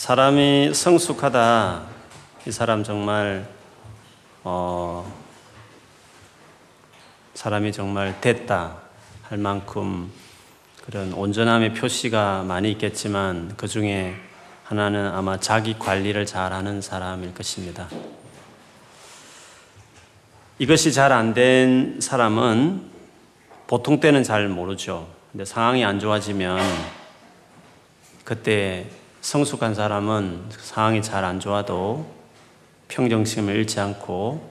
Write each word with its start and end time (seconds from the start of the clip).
사람이 0.00 0.72
성숙하다. 0.72 1.82
이 2.46 2.50
사람 2.50 2.82
정말 2.82 3.46
어, 4.42 5.12
사람이 7.34 7.70
정말 7.70 8.18
됐다 8.18 8.78
할 9.24 9.36
만큼 9.36 10.10
그런 10.86 11.12
온전함의 11.12 11.74
표시가 11.74 12.44
많이 12.44 12.70
있겠지만 12.70 13.52
그 13.58 13.68
중에 13.68 14.14
하나는 14.64 15.06
아마 15.06 15.38
자기 15.38 15.78
관리를 15.78 16.24
잘하는 16.24 16.80
사람일 16.80 17.34
것입니다. 17.34 17.86
이것이 20.58 20.94
잘 20.94 21.12
안 21.12 21.34
된 21.34 22.00
사람은 22.00 22.90
보통 23.66 24.00
때는 24.00 24.22
잘 24.22 24.48
모르죠. 24.48 25.06
근데 25.30 25.44
상황이 25.44 25.84
안 25.84 26.00
좋아지면 26.00 26.58
그때 28.24 28.86
성숙한 29.20 29.74
사람은 29.74 30.44
상황이 30.58 31.02
잘 31.02 31.24
안 31.24 31.40
좋아도 31.40 32.06
평정심을 32.88 33.54
잃지 33.54 33.78
않고 33.80 34.50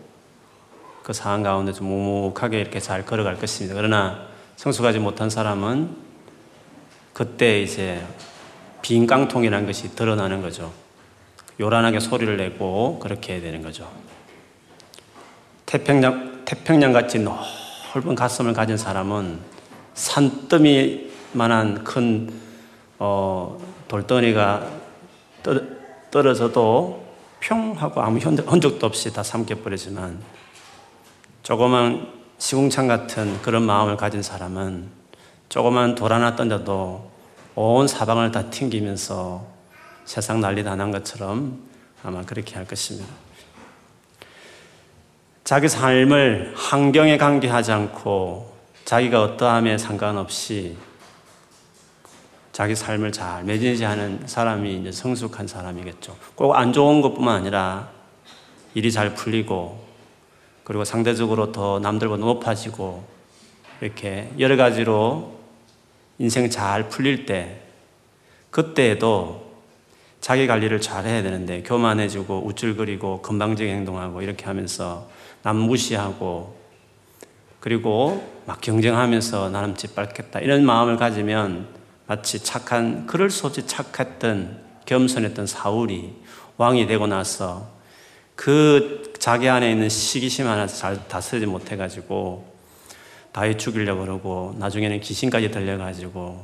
그 1.03 1.13
상황 1.13 1.43
가운데 1.43 1.73
좀 1.73 1.87
묵묵하게 1.87 2.59
이렇게 2.59 2.79
잘 2.79 3.05
걸어갈 3.05 3.37
것입니다. 3.37 3.75
그러나 3.75 4.27
성숙하지 4.55 4.99
못한 4.99 5.29
사람은 5.29 5.95
그때 7.13 7.61
이제 7.61 8.05
빈 8.81 9.07
깡통이라는 9.07 9.65
것이 9.65 9.95
드러나는 9.95 10.41
거죠. 10.41 10.71
요란하게 11.59 11.99
소리를 11.99 12.37
내고 12.37 12.99
그렇게 12.99 13.41
되는 13.41 13.61
거죠. 13.61 13.89
태평양, 15.65 16.45
태평양 16.45 16.93
같이 16.93 17.19
넓은 17.19 18.15
가슴을 18.15 18.53
가진 18.53 18.77
사람은 18.77 19.39
산더미만한 19.95 21.83
큰, 21.83 22.31
어, 22.99 23.59
돌덩이가 23.89 24.65
떨어져도 26.09 27.05
평 27.41 27.73
하고 27.73 28.01
아무 28.01 28.19
흔적도 28.19 28.87
없이 28.87 29.11
다 29.11 29.23
삼켜버리지만 29.23 30.21
조그만 31.43 32.07
시궁창 32.37 32.87
같은 32.87 33.41
그런 33.41 33.63
마음을 33.63 33.97
가진 33.97 34.21
사람은 34.21 34.87
조그만 35.49 35.95
돌 35.95 36.13
하나 36.13 36.35
던져도 36.35 37.11
온 37.55 37.87
사방을 37.87 38.31
다 38.31 38.49
튕기면서 38.49 39.45
세상 40.05 40.39
난리 40.39 40.63
다 40.63 40.75
난 40.75 40.91
것처럼 40.91 41.59
아마 42.03 42.21
그렇게 42.21 42.55
할 42.55 42.65
것입니다. 42.65 43.07
자기 45.43 45.67
삶을 45.67 46.53
환경에 46.55 47.17
관계하지 47.17 47.71
않고 47.71 48.53
자기가 48.85 49.23
어떠함에 49.23 49.77
상관없이 49.77 50.77
자기 52.59 52.75
삶을 52.75 53.13
잘 53.13 53.45
매니지하는 53.45 54.23
사람이 54.25 54.81
이제 54.81 54.91
성숙한 54.91 55.47
사람이겠죠. 55.47 56.17
꼭 56.35 56.51
안 56.57 56.73
좋은 56.73 56.99
것뿐만 56.99 57.37
아니라 57.37 57.87
일이 58.73 58.91
잘 58.91 59.15
풀리고 59.15 59.81
그리고 60.65 60.83
상대적으로 60.83 61.53
더 61.53 61.79
남들보다 61.79 62.19
높아지고 62.21 63.05
이렇게 63.79 64.29
여러 64.39 64.57
가지로 64.57 65.37
인생 66.17 66.49
잘 66.49 66.89
풀릴 66.89 67.25
때 67.25 67.61
그때에도 68.51 69.53
자기 70.19 70.45
관리를 70.45 70.81
잘 70.81 71.05
해야 71.05 71.23
되는데 71.23 71.63
교만해지고 71.63 72.45
우쭐거리고 72.45 73.21
건방지게 73.21 73.71
행동하고 73.71 74.21
이렇게 74.21 74.43
하면서 74.43 75.07
남 75.43 75.55
무시하고 75.55 76.57
그리고 77.61 78.29
막 78.45 78.59
경쟁하면서 78.59 79.49
나름 79.49 79.75
짓밟겠다 79.75 80.41
이런 80.41 80.65
마음을 80.65 80.97
가지면 80.97 81.78
마치 82.09 82.43
착한 82.43 83.07
수 83.29 83.45
없이 83.45 83.67
착했던 83.67 84.57
겸손했던 84.85 85.45
사울이 85.45 86.15
왕이 86.57 86.87
되고 86.87 87.05
나서 87.05 87.69
그 88.35 89.13
자기 89.19 89.47
안에 89.47 89.69
있는 89.71 89.89
시기심 89.89 90.47
하나 90.47 90.65
잘 90.65 91.07
다스리지 91.07 91.45
못해가지고 91.45 92.51
다윗 93.31 93.59
죽이려고 93.59 94.01
그러고 94.01 94.55
나중에는 94.57 95.01
귀신까지 95.01 95.51
들려가지고 95.51 96.43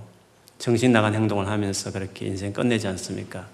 정신 0.60 0.92
나간 0.92 1.16
행동을 1.16 1.48
하면서 1.48 1.92
그렇게 1.92 2.28
인생 2.28 2.54
끝내지 2.54 2.88
않습니까? 2.90 3.48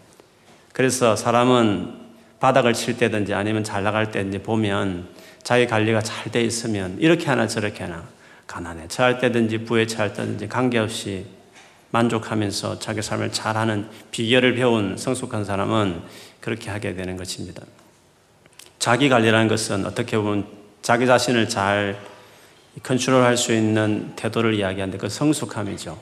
그래서 0.74 1.16
사람은 1.16 1.96
바닥을 2.42 2.74
칠 2.74 2.98
때든지 2.98 3.34
아니면 3.34 3.64
잘 3.64 3.84
나갈 3.84 4.12
때든지 4.12 4.40
보면 4.40 5.08
자기 5.44 5.66
관리가 5.66 6.02
잘 6.02 6.30
돼 6.30 6.42
있으면 6.44 6.98
이렇게 7.00 7.28
하나 7.28 7.48
저렇게 7.48 7.86
하나 7.86 8.04
가난해 8.48 8.90
처할 8.90 9.18
때든지 9.20 9.60
부에 9.60 9.88
처할 9.88 10.12
때든지 10.12 10.50
관계없이 10.50 11.40
만족하면서 11.92 12.80
자기 12.80 13.02
삶을 13.02 13.32
잘하는 13.32 13.88
비결을 14.12 14.56
배운 14.56 14.98
성숙한 14.98 15.46
사람은 15.46 16.02
그렇게 16.40 16.70
하게 16.70 16.96
되는 16.96 17.18
것입니다. 17.18 17.64
자기 18.80 19.10
관리라는 19.10 19.48
것은 19.48 19.86
어떻게 19.86 20.18
보면 20.18 20.48
자기 20.82 21.06
자신을 21.06 21.50
잘 21.50 22.00
컨트롤할 22.84 23.38
수 23.38 23.54
있는 23.54 24.14
태도를 24.16 24.56
이야기하는데 24.56 24.98
그 24.98 25.10
성숙함이죠. 25.10 26.00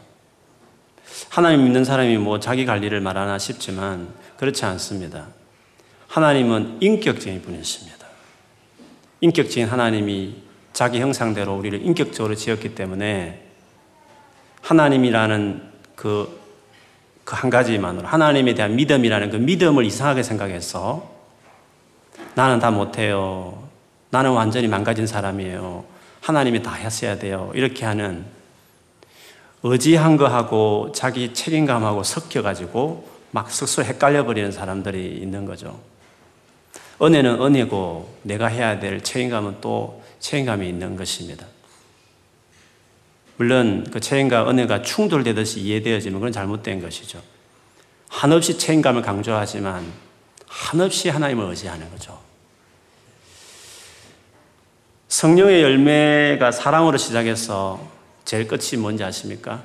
하나님 1.30 1.64
믿는 1.66 1.84
사람이 1.84 2.18
뭐 2.18 2.40
자기 2.40 2.66
관리를 2.66 3.02
말하나 3.02 3.38
싶지만 3.38 4.08
그렇지 4.38 4.64
않습니다. 4.66 5.28
하나님은 6.08 6.78
인격적인 6.80 7.42
분이십니다. 7.42 8.08
인격적인 9.22 9.68
하나님이 9.68 10.36
자기 10.72 11.02
형상대로 11.02 11.58
우리를 11.58 11.86
인격적으로 11.86 12.36
지었기 12.36 12.76
때문에 12.76 13.46
하나님이라는 14.62 15.69
그, 16.00 16.40
그 17.26 17.36
한 17.36 17.50
가지만으로 17.50 18.08
하나님에 18.08 18.54
대한 18.54 18.78
믿음이라는 18.78 19.32
그 19.32 19.36
믿음을 19.36 19.84
이상하게 19.84 20.24
생각해서 20.24 21.12
나는 22.36 22.60
다 22.60 22.72
못해요. 22.72 23.68
나는 24.10 24.32
완전히 24.32 24.70
망가진 24.70 25.06
사람이에요. 25.06 25.84
하나님이 26.22 26.64
다 26.64 26.74
했어야 26.74 27.20
돼요. 27.20 27.52
이렇게 27.54 27.86
하는 27.86 28.26
의지한 29.62 30.16
거하고 30.16 30.94
자기 30.96 31.34
책임감하고 31.34 32.04
섞여가지고 32.04 33.10
막 33.32 33.52
스스로 33.52 33.86
헷갈려 33.86 34.26
버리는 34.26 34.50
사람들이 34.54 35.18
있는 35.18 35.46
거죠. 35.46 35.78
은혜는 37.02 37.42
은혜고 37.42 38.20
내가 38.24 38.48
해야 38.48 38.80
될 38.80 39.04
책임감은 39.04 39.58
또 39.60 40.02
책임감이 40.22 40.68
있는 40.68 40.96
것입니다. 40.96 41.46
물론 43.40 43.88
그 43.90 44.02
책임과 44.02 44.50
은혜가 44.50 44.82
충돌되듯이 44.82 45.62
이해되어지면 45.62 46.20
그건 46.20 46.34
잘못된 46.34 46.82
것이죠. 46.82 47.22
한없이 48.10 48.58
책임감을 48.58 49.02
강조하지만 49.02 49.90
한없이 50.46 51.08
하나님을 51.08 51.46
의지하는 51.46 51.90
거죠. 51.90 52.20
성령의 55.08 55.62
열매가 55.64 56.52
사랑으로 56.52 56.98
시작해서 56.98 57.90
제일 58.26 58.46
끝이 58.46 58.78
뭔지 58.78 59.06
아십니까? 59.06 59.64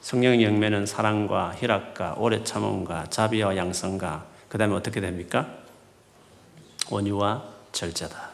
성령의 0.00 0.44
열매는 0.44 0.86
사랑과 0.86 1.52
희락과 1.58 2.14
오래 2.18 2.44
참음과 2.44 3.06
자비와 3.10 3.56
양선과 3.56 4.24
그 4.48 4.56
다음에 4.56 4.72
어떻게 4.72 5.00
됩니까? 5.00 5.48
온유와 6.90 7.42
절제다. 7.72 8.30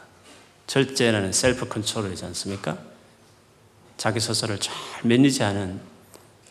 절제라는 0.66 1.32
self 1.32 1.66
control이지 1.66 2.26
않습니까? 2.26 2.89
자기 4.00 4.18
스스로를 4.18 4.58
잘 4.58 4.74
manage하는 5.04 5.78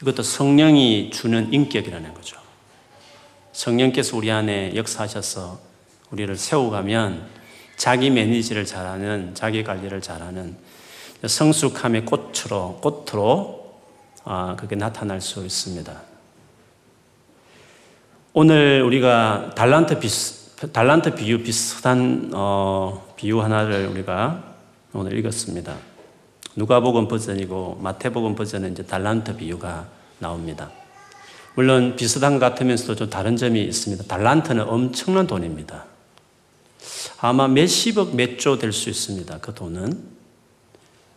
이것도 0.04 0.22
성령이 0.22 1.10
주는 1.10 1.52
인격이라는 1.52 2.14
거죠. 2.14 2.38
성령께서 3.54 4.16
우리 4.16 4.32
안에 4.32 4.76
역사하셔서 4.76 5.60
우리를 6.12 6.36
세워가면 6.36 7.28
자기 7.76 8.12
매니지를 8.12 8.66
잘하는, 8.66 9.34
자기 9.34 9.64
관리를 9.64 10.00
잘하는 10.00 10.58
성숙함의 11.26 12.06
꽃으로, 12.06 12.82
꽃으로 12.84 13.82
아, 14.26 14.56
그게 14.56 14.76
나타날 14.76 15.20
수 15.20 15.44
있습니다. 15.44 16.02
오늘 18.34 18.84
우리가 18.84 19.54
달란트 19.56 20.00
비스, 20.00 20.72
달란트 20.72 21.16
비유 21.16 21.42
비슷한 21.42 22.30
어, 22.32 23.12
비유 23.16 23.42
하나를 23.42 23.88
우리가 23.88 24.44
오늘 24.94 25.18
읽었습니다. 25.18 25.89
누가복음 26.60 27.08
버전이고 27.08 27.80
마태복음 27.82 28.36
버전은 28.36 28.74
이제 28.74 28.84
달란트 28.84 29.38
비유가 29.38 29.88
나옵니다. 30.20 30.70
물론 31.56 31.96
비슷한 31.96 32.34
것 32.34 32.40
같으면서도 32.40 32.96
좀 32.96 33.10
다른 33.10 33.38
점이 33.38 33.64
있습니다. 33.64 34.04
달란트는 34.04 34.68
엄청난 34.68 35.26
돈입니다. 35.26 35.86
아마 37.22 37.48
몇십억, 37.48 38.14
몇 38.16 38.38
조 38.38 38.60
될 38.60 38.74
수 38.74 38.90
있습니다. 38.90 39.40
그 39.40 39.54
돈은. 39.54 40.20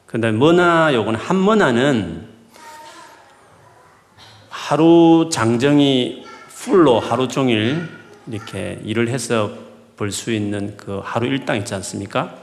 근데 0.07 0.31
머나 0.31 0.95
요건 0.95 1.17
한 1.17 1.43
머나는 1.45 2.29
하루 4.49 5.29
장정이 5.33 6.25
풀로 6.49 7.01
하루 7.01 7.27
종일 7.27 7.89
이렇게 8.31 8.81
일을 8.85 9.09
해서 9.09 9.51
벌 9.97 10.13
수 10.13 10.33
있는 10.33 10.77
그 10.77 11.01
하루 11.03 11.27
일당 11.27 11.57
있지 11.57 11.75
않습니까? 11.75 12.37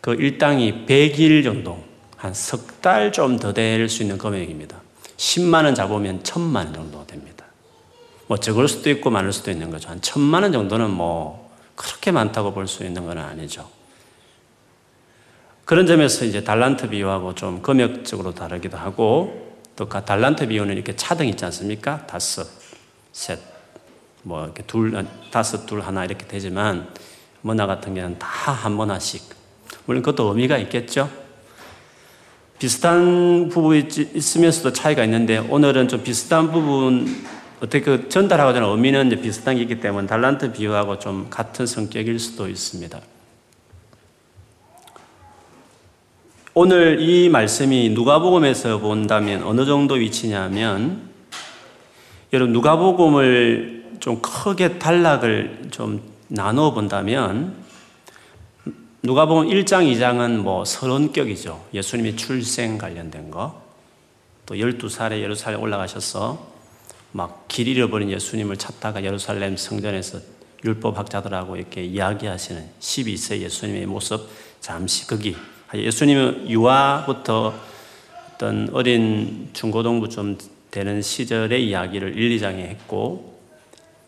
그 0.00 0.14
일당이 0.14 0.86
100일 0.86 1.44
정도 1.44 1.91
한 2.22 2.30
석 2.32 2.80
달 2.80 3.10
좀 3.10 3.36
더 3.38 3.52
될 3.52 3.88
수 3.88 4.02
있는 4.02 4.16
금액입니다. 4.16 4.80
10만 5.16 5.64
원 5.64 5.74
잡으면 5.74 6.22
1000만 6.22 6.54
원 6.56 6.72
정도 6.72 7.04
됩니다. 7.06 7.44
뭐 8.28 8.36
적을 8.38 8.68
수도 8.68 8.90
있고 8.90 9.10
많을 9.10 9.32
수도 9.32 9.50
있는 9.50 9.70
거죠. 9.70 9.88
한 9.88 10.00
천만 10.00 10.42
원 10.44 10.52
정도는 10.52 10.90
뭐 10.90 11.50
그렇게 11.74 12.12
많다고 12.12 12.52
볼 12.54 12.66
수 12.68 12.84
있는 12.84 13.04
건 13.06 13.18
아니죠. 13.18 13.68
그런 15.64 15.86
점에서 15.86 16.24
이제 16.24 16.44
달란트 16.44 16.90
비유하고 16.90 17.34
좀 17.34 17.60
금액적으로 17.62 18.34
다르기도 18.34 18.76
하고 18.76 19.56
또그 19.76 20.04
달란트 20.04 20.48
비유는 20.48 20.74
이렇게 20.74 20.94
차등 20.94 21.26
있지 21.28 21.44
않습니까? 21.46 22.06
다섯, 22.06 22.46
셋, 23.12 23.38
뭐 24.22 24.44
이렇게 24.44 24.62
둘, 24.64 25.06
다섯, 25.30 25.66
둘, 25.66 25.80
하나 25.80 26.04
이렇게 26.04 26.26
되지만 26.26 26.88
문화 27.40 27.66
같은 27.66 27.94
경우는 27.94 28.18
다 28.18 28.52
한 28.52 28.72
문화씩. 28.72 29.22
물론 29.86 30.02
그것도 30.02 30.28
의미가 30.28 30.58
있겠죠. 30.58 31.21
비슷한 32.62 33.48
부분이 33.48 33.88
있으면서도 34.14 34.72
차이가 34.72 35.02
있는데 35.02 35.38
오늘은 35.38 35.88
좀 35.88 36.04
비슷한 36.04 36.52
부분 36.52 37.12
어떻게 37.56 37.80
그 37.80 38.08
전달하고자 38.08 38.58
하는 38.58 38.70
의미는 38.70 39.20
비슷한 39.20 39.56
게 39.56 39.62
있기 39.62 39.80
때문에 39.80 40.06
달란트 40.06 40.52
비유하고 40.52 41.00
좀 41.00 41.26
같은 41.28 41.66
성격일 41.66 42.20
수도 42.20 42.48
있습니다. 42.48 43.00
오늘 46.54 47.00
이 47.00 47.28
말씀이 47.28 47.88
누가복음에서 47.88 48.78
본다면 48.78 49.42
어느 49.42 49.66
정도 49.66 49.96
위치냐면 49.96 51.10
여러분 52.32 52.52
누가복음을 52.52 53.96
좀 53.98 54.22
크게 54.22 54.78
단락을 54.78 55.62
좀 55.72 56.00
나누어 56.28 56.72
본다면 56.72 57.56
누가복음 59.04 59.48
1장, 59.48 59.92
2장은 59.92 60.36
뭐 60.36 60.64
서론격이죠. 60.64 61.70
예수님의 61.74 62.16
출생 62.16 62.78
관련된 62.78 63.32
거. 63.32 63.60
또 64.46 64.54
12살에 64.54 65.20
예루살렘 65.20 65.60
올라가셔서 65.60 66.52
막 67.10 67.48
길 67.48 67.66
잃어버린 67.66 68.10
예수님을 68.10 68.56
찾다가 68.56 69.02
예루살렘 69.02 69.56
성전에서 69.56 70.20
율법 70.64 70.98
학자들하고 70.98 71.56
이렇게 71.56 71.84
이야기하시는 71.84 72.64
12세 72.78 73.40
예수님의 73.40 73.86
모습 73.86 74.28
잠시 74.60 75.06
거기 75.08 75.36
예수님은 75.74 76.48
유아부터 76.48 77.54
어떤 78.34 78.68
어린 78.72 79.50
중고등부 79.52 80.10
좀 80.10 80.38
되는 80.70 81.02
시절의 81.02 81.66
이야기를 81.68 82.16
1, 82.16 82.38
2장에 82.38 82.58
했고, 82.58 83.40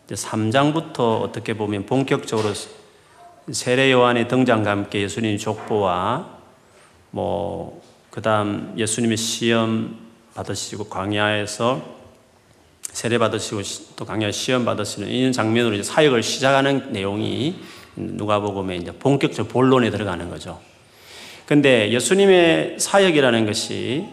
3장부터 0.09 1.21
어떻게 1.21 1.53
보면 1.53 1.85
본격적으로 1.85 2.53
세례 3.51 3.91
요한의 3.91 4.27
등장과 4.27 4.71
함께 4.71 5.01
예수님 5.01 5.37
족보와 5.37 6.35
뭐, 7.11 7.81
그 8.09 8.21
다음 8.21 8.73
예수님의 8.75 9.17
시험 9.17 9.97
받으시고 10.33 10.85
광야에서 10.85 11.95
세례 12.81 13.17
받으시고 13.17 13.61
또 13.97 14.05
광야 14.05 14.31
시험 14.31 14.65
받으시는 14.65 15.09
이런 15.09 15.31
장면으로 15.31 15.75
이제 15.75 15.83
사역을 15.83 16.23
시작하는 16.23 16.91
내용이 16.91 17.55
누가복음에 17.95 18.77
이제 18.77 18.91
본격적 18.91 19.49
본론에 19.49 19.91
들어가는 19.91 20.29
거죠. 20.29 20.59
근데 21.45 21.91
예수님의 21.91 22.79
사역이라는 22.79 23.45
것이 23.45 24.05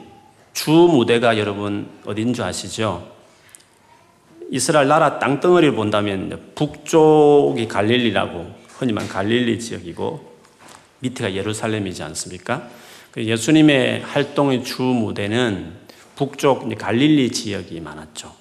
주 0.53 0.71
무대가 0.71 1.39
여러분 1.39 1.89
어딘 2.05 2.35
줄 2.35 2.45
아시죠? 2.45 3.11
이스라엘 4.51 4.87
나라 4.89 5.19
땅덩어리를 5.19 5.75
본다면 5.75 6.53
북쪽이 6.55 7.69
갈릴리라고 7.69 8.62
흔히 8.83 8.93
말 8.93 9.09
갈릴리 9.09 9.61
지역이고 9.61 10.33
밑에가 10.99 11.35
예루살렘이지 11.35 12.03
않습니까? 12.03 12.69
그 13.13 13.25
예수님의 13.25 14.01
활동의 14.01 14.65
주 14.65 14.83
무대는 14.83 15.75
북쪽 16.17 16.69
갈릴리 16.77 17.31
지역이 17.31 17.79
많았죠. 17.79 18.35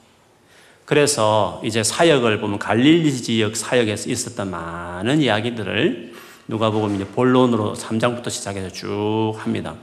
그래서 0.85 1.61
이제 1.63 1.83
사역을 1.83 2.39
보면 2.41 2.57
갈릴리 2.57 3.21
지역 3.21 3.55
사역에서 3.55 4.09
있었던 4.09 4.49
많은 4.49 5.21
이야기들을 5.21 6.15
누가복음 6.47 6.95
이제 6.95 7.05
본론으로 7.05 7.75
3장부터 7.75 8.31
시작해서 8.31 8.69
쭉 8.69 9.35
합니다. 9.38 9.75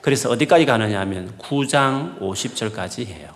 그래서 0.00 0.30
어디까지 0.30 0.64
가느냐 0.64 0.98
하면 1.00 1.34
9장 1.36 2.20
50절까지 2.20 3.06
해요. 3.08 3.34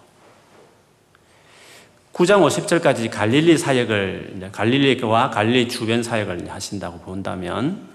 9장 2.12 2.42
50절까지 2.44 3.10
갈릴리 3.10 3.56
사역을 3.56 4.50
갈릴리와 4.52 5.30
갈릴리 5.30 5.68
주변 5.68 6.02
사역을 6.02 6.50
하신다고 6.50 6.98
본다면 7.00 7.88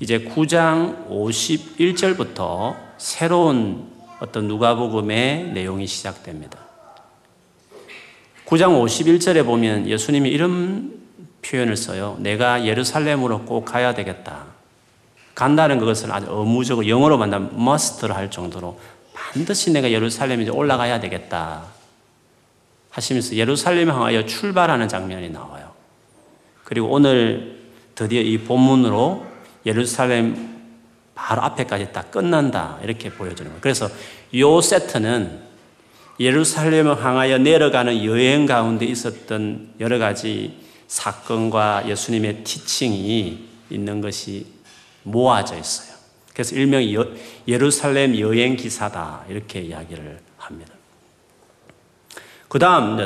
이제 0.00 0.18
9장 0.18 1.08
51절부터 1.08 2.76
새로운 2.98 3.86
어떤 4.18 4.48
누가복음의 4.48 5.52
내용이 5.52 5.86
시작됩니다. 5.86 6.58
9장 8.46 8.84
51절에 8.84 9.44
보면 9.44 9.88
예수님이 9.88 10.30
이런 10.30 10.92
표현을 11.42 11.76
써요. 11.76 12.16
내가 12.20 12.64
예루살렘으로 12.64 13.42
꼭 13.42 13.64
가야 13.64 13.94
되겠다. 13.94 14.46
간다는 15.34 15.78
것을 15.78 16.12
아주 16.12 16.26
의무적으로 16.28 16.88
영어로 16.88 17.18
만나면 17.18 17.52
must를 17.54 18.14
할 18.14 18.30
정도로 18.30 18.78
반드시 19.12 19.72
내가 19.72 19.90
예루살렘에 19.90 20.48
올라가야 20.48 21.00
되겠다. 21.00 21.73
하시면서 22.94 23.34
예루살렘 23.34 23.90
향하여 23.90 24.24
출발하는 24.24 24.86
장면이 24.86 25.30
나와요. 25.30 25.72
그리고 26.62 26.88
오늘 26.88 27.58
드디어 27.96 28.20
이 28.20 28.38
본문으로 28.38 29.26
예루살렘 29.66 30.54
바로 31.14 31.42
앞에까지 31.42 31.92
딱 31.92 32.12
끝난다. 32.12 32.78
이렇게 32.84 33.10
보여주는 33.10 33.50
거예요. 33.50 33.60
그래서 33.60 33.88
이 34.30 34.42
세트는 34.62 35.42
예루살렘을 36.20 37.04
향하여 37.04 37.38
내려가는 37.38 38.04
여행 38.04 38.46
가운데 38.46 38.86
있었던 38.86 39.74
여러 39.80 39.98
가지 39.98 40.56
사건과 40.86 41.88
예수님의 41.88 42.44
티칭이 42.44 43.48
있는 43.70 44.00
것이 44.00 44.46
모아져 45.02 45.58
있어요. 45.58 45.96
그래서 46.32 46.54
일명이 46.54 46.96
예루살렘 47.48 48.16
여행 48.20 48.54
기사다 48.54 49.24
이렇게 49.28 49.60
이야기를 49.60 50.23
그 52.54 52.60
다음 52.60 52.96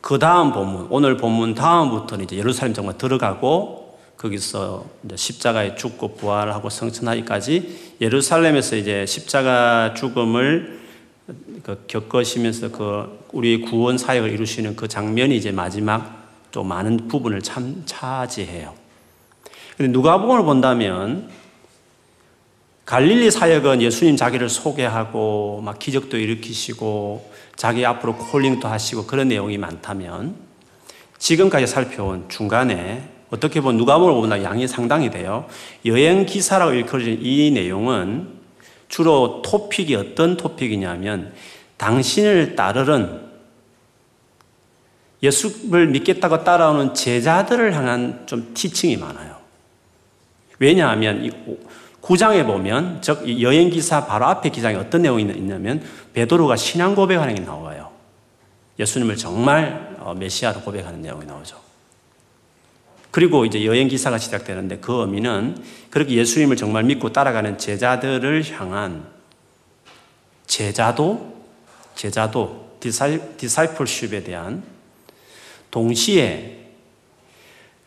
그 0.00 0.20
다음 0.20 0.52
본문 0.52 0.86
오늘 0.90 1.16
본문 1.16 1.56
다음부터는 1.56 2.26
이제 2.26 2.36
예루살렘 2.36 2.72
정말 2.72 2.96
들어가고 2.96 3.98
거기서 4.16 4.84
십자가에 5.12 5.74
죽고 5.74 6.14
부활하고 6.14 6.70
성천하기까지 6.70 7.96
예루살렘에서 8.00 8.76
이제 8.76 9.06
십자가 9.06 9.94
죽음을 9.94 10.78
그 11.64 11.84
겪으시면서 11.88 12.70
그 12.70 13.26
우리 13.32 13.60
구원 13.60 13.98
사역을 13.98 14.30
이루시는 14.30 14.76
그 14.76 14.86
장면이 14.86 15.36
이제 15.36 15.50
마지막 15.50 16.28
또 16.52 16.62
많은 16.62 17.08
부분을 17.08 17.42
참 17.42 17.82
차지해요. 17.86 18.72
근데 19.76 19.90
누가복음을 19.90 20.44
본다면 20.44 21.28
갈릴리 22.84 23.32
사역은 23.32 23.82
예수님 23.82 24.16
자기를 24.16 24.48
소개하고 24.48 25.60
막 25.64 25.80
기적도 25.80 26.18
일으키시고 26.18 27.33
자기 27.56 27.86
앞으로 27.86 28.16
콜링도 28.16 28.68
하시고 28.68 29.06
그런 29.06 29.28
내용이 29.28 29.58
많다면 29.58 30.36
지금까지 31.18 31.66
살펴온 31.66 32.28
중간에 32.28 33.08
어떻게 33.30 33.60
보면 33.60 33.78
누가복음을 33.78 34.20
보면 34.20 34.42
양이 34.44 34.68
상당히 34.68 35.10
돼요. 35.10 35.46
여행 35.86 36.26
기사라고 36.26 36.72
일컬어진 36.72 37.18
이 37.20 37.50
내용은 37.50 38.28
주로 38.88 39.42
토픽이 39.42 39.94
어떤 39.96 40.36
토픽이냐면 40.36 41.32
당신을 41.76 42.54
따르는 42.54 43.24
예수를 45.22 45.88
믿겠다고 45.88 46.44
따라오는 46.44 46.94
제자들을 46.94 47.74
향한 47.74 48.24
좀 48.26 48.52
티칭이 48.54 48.96
많아요. 48.98 49.36
왜냐하면 50.58 51.24
이 51.24 51.30
9장에 52.04 52.46
보면 52.46 53.00
즉 53.00 53.40
여행 53.40 53.70
기사 53.70 54.06
바로 54.06 54.26
앞에 54.26 54.50
기장에 54.50 54.76
어떤 54.76 55.02
내용이 55.02 55.22
있냐면 55.22 55.82
베드로가 56.12 56.56
신앙 56.56 56.94
고백하는 56.94 57.34
게 57.34 57.40
나와요. 57.40 57.90
예수님을 58.78 59.16
정말 59.16 59.96
어, 60.00 60.14
메시아로 60.14 60.60
고백하는 60.60 61.00
내용이 61.00 61.24
나오죠. 61.24 61.56
그리고 63.10 63.46
이제 63.46 63.64
여행 63.64 63.88
기사가 63.88 64.18
시작되는데 64.18 64.78
그 64.78 65.00
의미는 65.00 65.56
그렇게 65.88 66.14
예수님을 66.14 66.56
정말 66.56 66.82
믿고 66.82 67.12
따라가는 67.12 67.56
제자들을 67.56 68.52
향한 68.52 69.06
제자도 70.46 71.34
제자도 71.94 72.78
디사이플십에 72.80 74.24
대한 74.24 74.62
동시에 75.70 76.58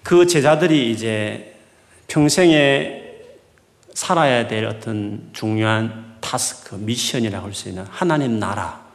그 0.02 0.26
제자들이 0.26 0.92
이제 0.92 1.56
평생에 2.08 2.97
살아야 3.98 4.48
될 4.48 4.64
어떤 4.66 5.28
중요한 5.34 6.18
타스크, 6.22 6.76
미션이라고 6.76 7.48
할 7.48 7.54
수 7.56 7.68
있는 7.68 7.84
하나님 7.90 8.38
나라 8.38 8.86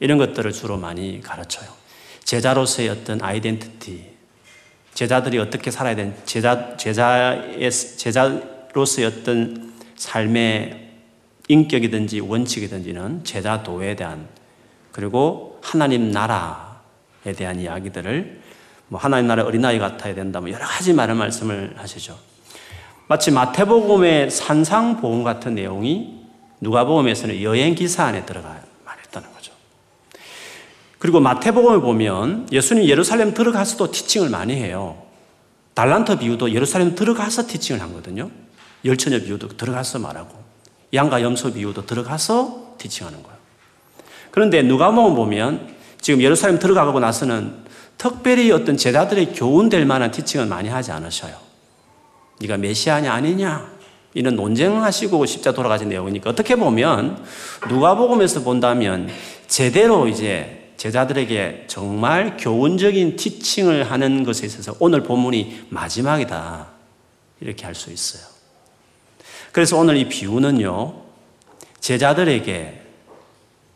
이런 0.00 0.16
것들을 0.16 0.50
주로 0.50 0.78
많이 0.78 1.20
가르쳐요. 1.20 1.68
제자로서의 2.24 2.88
어떤 2.88 3.20
아이덴티티, 3.20 4.08
제자들이 4.94 5.38
어떻게 5.38 5.70
살아야 5.70 5.94
되는 5.94 6.16
제자 6.24 6.74
제자의 6.78 7.70
제자로서의 7.70 9.06
어떤 9.08 9.74
삶의 9.96 10.88
인격이든지 11.48 12.20
원칙이든지는 12.20 13.24
제자도에 13.24 13.94
대한 13.94 14.26
그리고 14.90 15.60
하나님 15.62 16.10
나라 16.10 16.80
대한 17.36 17.60
이야기들을 17.60 18.40
뭐 18.88 18.98
하나님 18.98 19.26
나라 19.26 19.44
어린아이 19.44 19.78
같아야 19.78 20.14
된다 20.14 20.40
뭐 20.40 20.50
여러 20.50 20.64
가지 20.64 20.94
많은 20.94 21.14
말씀을 21.18 21.74
하시죠. 21.76 22.37
마치 23.08 23.30
마태복음의 23.30 24.30
산상보험 24.30 25.24
같은 25.24 25.54
내용이 25.54 26.18
누가복음에서는 26.60 27.42
여행 27.42 27.74
기사 27.74 28.04
안에 28.04 28.26
들어가 28.26 28.60
말했다는 28.84 29.32
거죠. 29.32 29.52
그리고 30.98 31.18
마태복음을 31.18 31.80
보면 31.80 32.48
예수님 32.52 32.84
예루살렘 32.84 33.32
들어가서도 33.32 33.92
티칭을 33.92 34.28
많이 34.28 34.54
해요. 34.54 35.02
달란트 35.72 36.18
비유도 36.18 36.52
예루살렘 36.52 36.94
들어가서 36.94 37.46
티칭을 37.46 37.80
하거든요. 37.82 38.30
열처녀 38.84 39.20
비유도 39.20 39.56
들어가서 39.56 40.00
말하고 40.00 40.36
양과 40.92 41.22
염소 41.22 41.52
비유도 41.52 41.86
들어가서 41.86 42.74
티칭하는 42.76 43.22
거예요. 43.22 43.38
그런데 44.30 44.62
누가복음 44.62 45.14
보면 45.14 45.74
지금 46.00 46.20
예루살렘 46.20 46.58
들어가고 46.58 47.00
나서는 47.00 47.54
특별히 47.96 48.50
어떤 48.50 48.76
제자들의 48.76 49.32
교훈될 49.32 49.86
만한 49.86 50.10
티칭을 50.10 50.46
많이 50.46 50.68
하지 50.68 50.92
않으셔요. 50.92 51.47
네가 52.40 52.56
메시아냐 52.56 53.12
아니냐 53.12 53.78
이런 54.14 54.36
논쟁하시고 54.36 55.26
십자 55.26 55.52
돌아가신 55.52 55.88
내용이니까 55.88 56.30
어떻게 56.30 56.56
보면 56.56 57.24
누가복음에서 57.68 58.42
본다면 58.42 59.08
제대로 59.46 60.08
이제 60.08 60.72
제자들에게 60.76 61.64
정말 61.66 62.36
교훈적인 62.38 63.16
티칭을 63.16 63.90
하는 63.90 64.24
것에 64.24 64.46
있어서 64.46 64.74
오늘 64.78 65.02
본문이 65.02 65.66
마지막이다 65.70 66.68
이렇게 67.40 67.64
할 67.64 67.74
수 67.74 67.92
있어요. 67.92 68.22
그래서 69.52 69.76
오늘 69.76 69.96
이 69.96 70.08
비유는요 70.08 70.94
제자들에게 71.80 72.82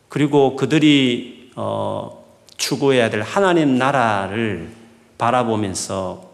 그리고 0.09 0.57
그들이 0.57 1.51
어, 1.57 2.25
추구해야 2.57 3.11
될 3.11 3.23
하나님 3.23 3.77
나라를 3.79 4.71
바라보면서 5.19 6.32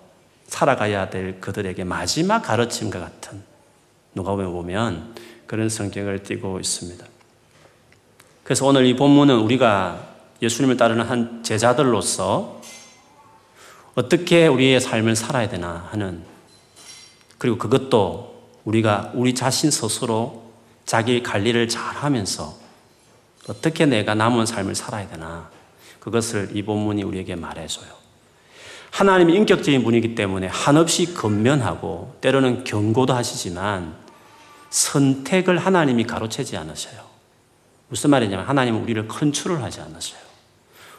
살아가야 0.49 1.11
될 1.11 1.41
그들에게 1.41 1.85
마지막 1.85 2.41
가르침과 2.41 2.99
같은 2.99 3.43
누가복음에 4.15 4.49
보면 4.51 5.15
그런 5.47 5.69
성경을 5.69 6.23
띠고 6.23 6.59
있습니다. 6.59 7.07
그래서 8.43 8.67
오늘 8.67 8.87
이 8.87 8.97
본문은 8.97 9.39
우리가 9.39 10.09
예수님을 10.43 10.77
따르는 10.77 11.05
한 11.05 11.43
제자들로서 11.45 12.63
어떻게 13.95 14.47
우리의 14.47 14.81
삶을 14.81 15.17
살아야 15.17 15.49
되나 15.49 15.89
하는 15.91 16.23
그리고 17.37 17.59
그것도 17.59 18.49
우리가 18.65 19.13
우리 19.15 19.35
자신 19.35 19.71
스스로 19.71 20.51
자기 20.87 21.23
관리를 21.23 21.69
잘 21.69 21.95
하면서 21.97 22.57
어떻게 23.49 23.87
내가 23.87 24.15
남은 24.15 24.47
삶을 24.47 24.75
살아야 24.75 25.09
되나 25.09 25.51
그것을 26.01 26.51
이 26.55 26.63
본문이 26.63 27.03
우리에게 27.03 27.37
말해줘요. 27.37 28.08
하나님이 28.91 29.35
인격적인 29.35 29.85
분이기 29.85 30.15
때문에 30.15 30.47
한없이 30.49 31.15
건면하고 31.15 32.17
때로는 32.21 32.65
경고도 32.65 33.15
하시지만 33.15 33.95
선택을 34.71 35.59
하나님이 35.59 36.05
가로채지 36.05 36.57
않으셔요. 36.57 37.09
무슨 37.89 38.11
말이냐면 38.11 38.47
하나님은 38.47 38.83
우리를 38.83 39.09
컨트롤 39.09 39.63
하지 39.63 39.81
않으셔요. 39.81 40.21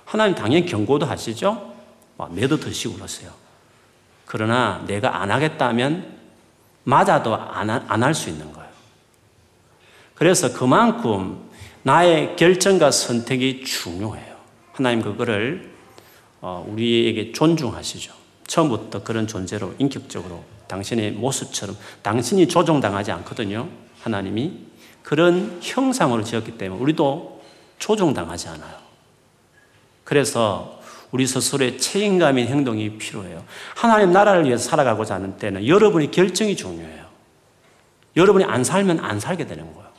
하나님 0.06 0.36
당연히 0.36 0.66
경고도 0.66 1.06
하시죠? 1.06 1.76
매도 2.32 2.58
드시고 2.58 2.96
그러세요. 2.96 3.32
그러나 4.26 4.84
내가 4.88 5.22
안 5.22 5.32
하겠다면 5.32 6.18
맞아도 6.84 7.36
안 7.36 7.70
할 8.04 8.14
수 8.14 8.30
있는 8.30 8.52
거예요. 8.54 8.70
그래서 10.16 10.52
그만큼 10.52 11.50
나의 11.84 12.36
결정과 12.36 12.92
선택이 12.92 13.64
중요해요. 13.64 14.36
하나님 14.74 15.02
그거를 15.02 15.72
어, 15.72 15.79
우리에게 16.42 17.32
존중하시죠. 17.32 18.14
처음부터 18.48 19.04
그런 19.04 19.28
존재로 19.28 19.76
인격적으로 19.78 20.44
당신의 20.68 21.12
모습처럼 21.12 21.78
당신이 22.02 22.48
조종당하지 22.48 23.12
않거든요. 23.12 23.70
하나님이 24.02 24.54
그런 25.04 25.60
형상으로 25.62 26.24
지었기 26.24 26.58
때문에 26.58 26.82
우리도 26.82 27.42
조종당하지 27.80 28.50
않아요. 28.50 28.76
그래서 30.04 30.80
우리 31.12 31.26
스스로의 31.26 31.80
책임감 31.80 32.38
인 32.38 32.48
행동이 32.48 32.98
필요해요. 32.98 33.44
하나님 33.76 34.12
나라를 34.12 34.46
위해서 34.46 34.70
살아가고자 34.70 35.16
하는 35.16 35.38
때는 35.38 35.68
여러분의 35.68 36.12
결정이 36.12 36.56
중요해요. 36.56 37.06
여러분이 38.16 38.46
안 38.46 38.64
살면 38.64 39.00
안 39.00 39.20
살게 39.20 39.48
되는 39.48 39.74
거예요. 39.74 39.90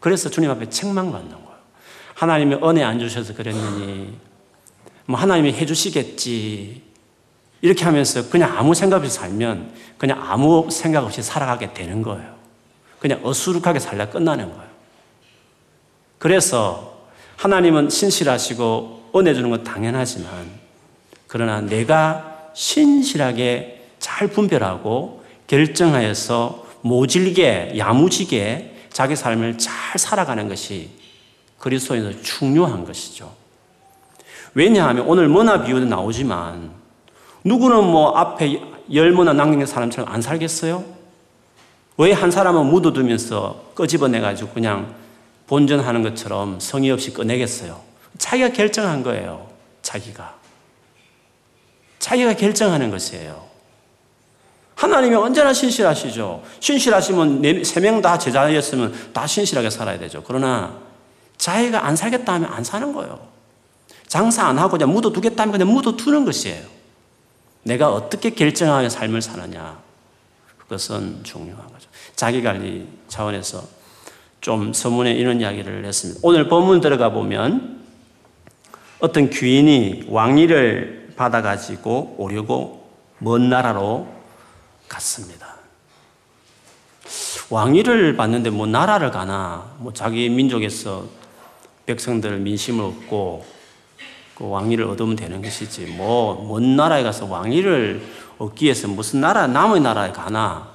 그래서 0.00 0.30
주님 0.30 0.50
앞에 0.50 0.68
책망받는 0.68 1.30
거예요. 1.30 1.58
하나님이 2.14 2.56
은혜 2.56 2.84
안 2.84 2.98
주셔서 2.98 3.34
그랬느니 3.34 4.16
뭐 5.08 5.18
하나님이 5.18 5.54
해주시겠지. 5.54 6.82
이렇게 7.62 7.84
하면서 7.84 8.28
그냥 8.28 8.56
아무 8.56 8.74
생각 8.74 8.98
없이 8.98 9.10
살면 9.10 9.72
그냥 9.96 10.22
아무 10.22 10.68
생각 10.70 11.02
없이 11.04 11.22
살아가게 11.22 11.72
되는 11.72 12.02
거예요. 12.02 12.36
그냥 13.00 13.20
어수룩하게 13.24 13.80
살다 13.80 14.10
끝나는 14.10 14.48
거예요. 14.50 14.68
그래서 16.18 17.06
하나님은 17.36 17.88
신실하시고 17.88 19.12
은혜 19.16 19.32
주는 19.32 19.48
건 19.48 19.64
당연하지만 19.64 20.30
그러나 21.26 21.62
내가 21.62 22.50
신실하게 22.52 23.92
잘 23.98 24.28
분별하고 24.28 25.24
결정하여서 25.46 26.66
모질게 26.82 27.74
야무지게 27.78 28.88
자기 28.90 29.16
삶을 29.16 29.56
잘 29.56 29.98
살아가는 29.98 30.48
것이 30.48 30.90
그리스도인의 31.58 32.22
중요한 32.22 32.84
것이죠. 32.84 33.37
왜냐하면 34.54 35.06
오늘 35.06 35.28
머나 35.28 35.62
비유도 35.62 35.86
나오지만 35.86 36.70
누구는 37.44 37.84
뭐 37.84 38.16
앞에 38.16 38.60
열머나 38.92 39.32
남긴 39.32 39.64
사람처럼 39.66 40.10
안 40.12 40.22
살겠어요? 40.22 40.84
왜 41.98 42.12
한 42.12 42.30
사람은 42.30 42.66
묻어두면서 42.66 43.72
끄집어내가지고 43.74 44.50
그냥 44.50 44.94
본전하는 45.48 46.02
것처럼 46.02 46.60
성의 46.60 46.90
없이 46.90 47.12
꺼내겠어요? 47.12 47.80
자기가 48.18 48.50
결정한 48.50 49.02
거예요. 49.02 49.48
자기가. 49.82 50.34
자기가 51.98 52.34
결정하는 52.34 52.90
것이에요. 52.90 53.48
하나님이 54.76 55.16
언제나 55.16 55.52
신실하시죠. 55.52 56.42
신실하시면 56.60 57.42
네, 57.42 57.64
세명 57.64 58.00
다 58.00 58.16
제자였으면 58.16 58.94
다 59.12 59.26
신실하게 59.26 59.70
살아야 59.70 59.98
되죠. 59.98 60.22
그러나 60.24 60.76
자기가 61.36 61.84
안 61.84 61.96
살겠다 61.96 62.34
하면 62.34 62.52
안 62.52 62.62
사는 62.62 62.92
거예요. 62.92 63.18
장사 64.08 64.46
안 64.46 64.58
하고 64.58 64.72
그냥 64.72 64.92
묻어두겠다면 64.92 65.52
그냥 65.52 65.68
묻어두는 65.72 66.24
것이에요. 66.24 66.64
내가 67.62 67.92
어떻게 67.92 68.30
결정하며 68.30 68.88
삶을 68.88 69.22
사느냐. 69.22 69.78
그것은 70.58 71.20
중요한 71.22 71.66
거죠. 71.66 71.88
자기관리 72.16 72.88
차원에서 73.08 73.62
좀 74.40 74.72
서문에 74.72 75.12
이런 75.12 75.40
이야기를 75.40 75.84
했습니다. 75.84 76.20
오늘 76.22 76.48
본문 76.48 76.80
들어가 76.80 77.10
보면 77.10 77.84
어떤 79.00 79.30
귀인이 79.30 80.06
왕위를 80.08 81.14
받아가지고 81.16 82.16
오려고 82.18 82.90
먼 83.18 83.48
나라로 83.48 84.08
갔습니다. 84.88 85.56
왕위를 87.50 88.16
받는데 88.16 88.50
뭐 88.50 88.66
나라를 88.66 89.10
가나, 89.10 89.74
뭐 89.78 89.92
자기 89.92 90.28
민족에서 90.28 91.06
백성들 91.86 92.38
민심을 92.38 92.84
얻고 92.84 93.57
그 94.38 94.48
왕위를 94.48 94.84
얻으면 94.86 95.16
되는 95.16 95.42
것이지 95.42 95.86
뭐 95.96 96.44
먼 96.48 96.76
나라에 96.76 97.02
가서 97.02 97.26
왕위를 97.26 98.00
얻기 98.38 98.66
위해서 98.66 98.86
무슨 98.88 99.20
나라 99.20 99.46
남의 99.48 99.80
나라에 99.80 100.12
가나 100.12 100.68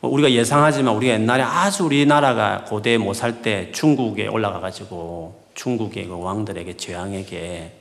뭐 0.00 0.10
우리가 0.10 0.30
예상하지만 0.32 0.94
우리가 0.96 1.12
옛날에 1.14 1.42
아주 1.42 1.84
우리나라가 1.84 2.64
고대 2.64 2.96
못 2.98 3.14
살 3.14 3.42
때 3.42 3.70
중국에 3.72 4.28
올라가 4.28 4.60
가지고 4.60 5.42
중국의 5.54 6.06
그 6.06 6.18
왕들에게 6.18 6.76
재앙에게 6.76 7.72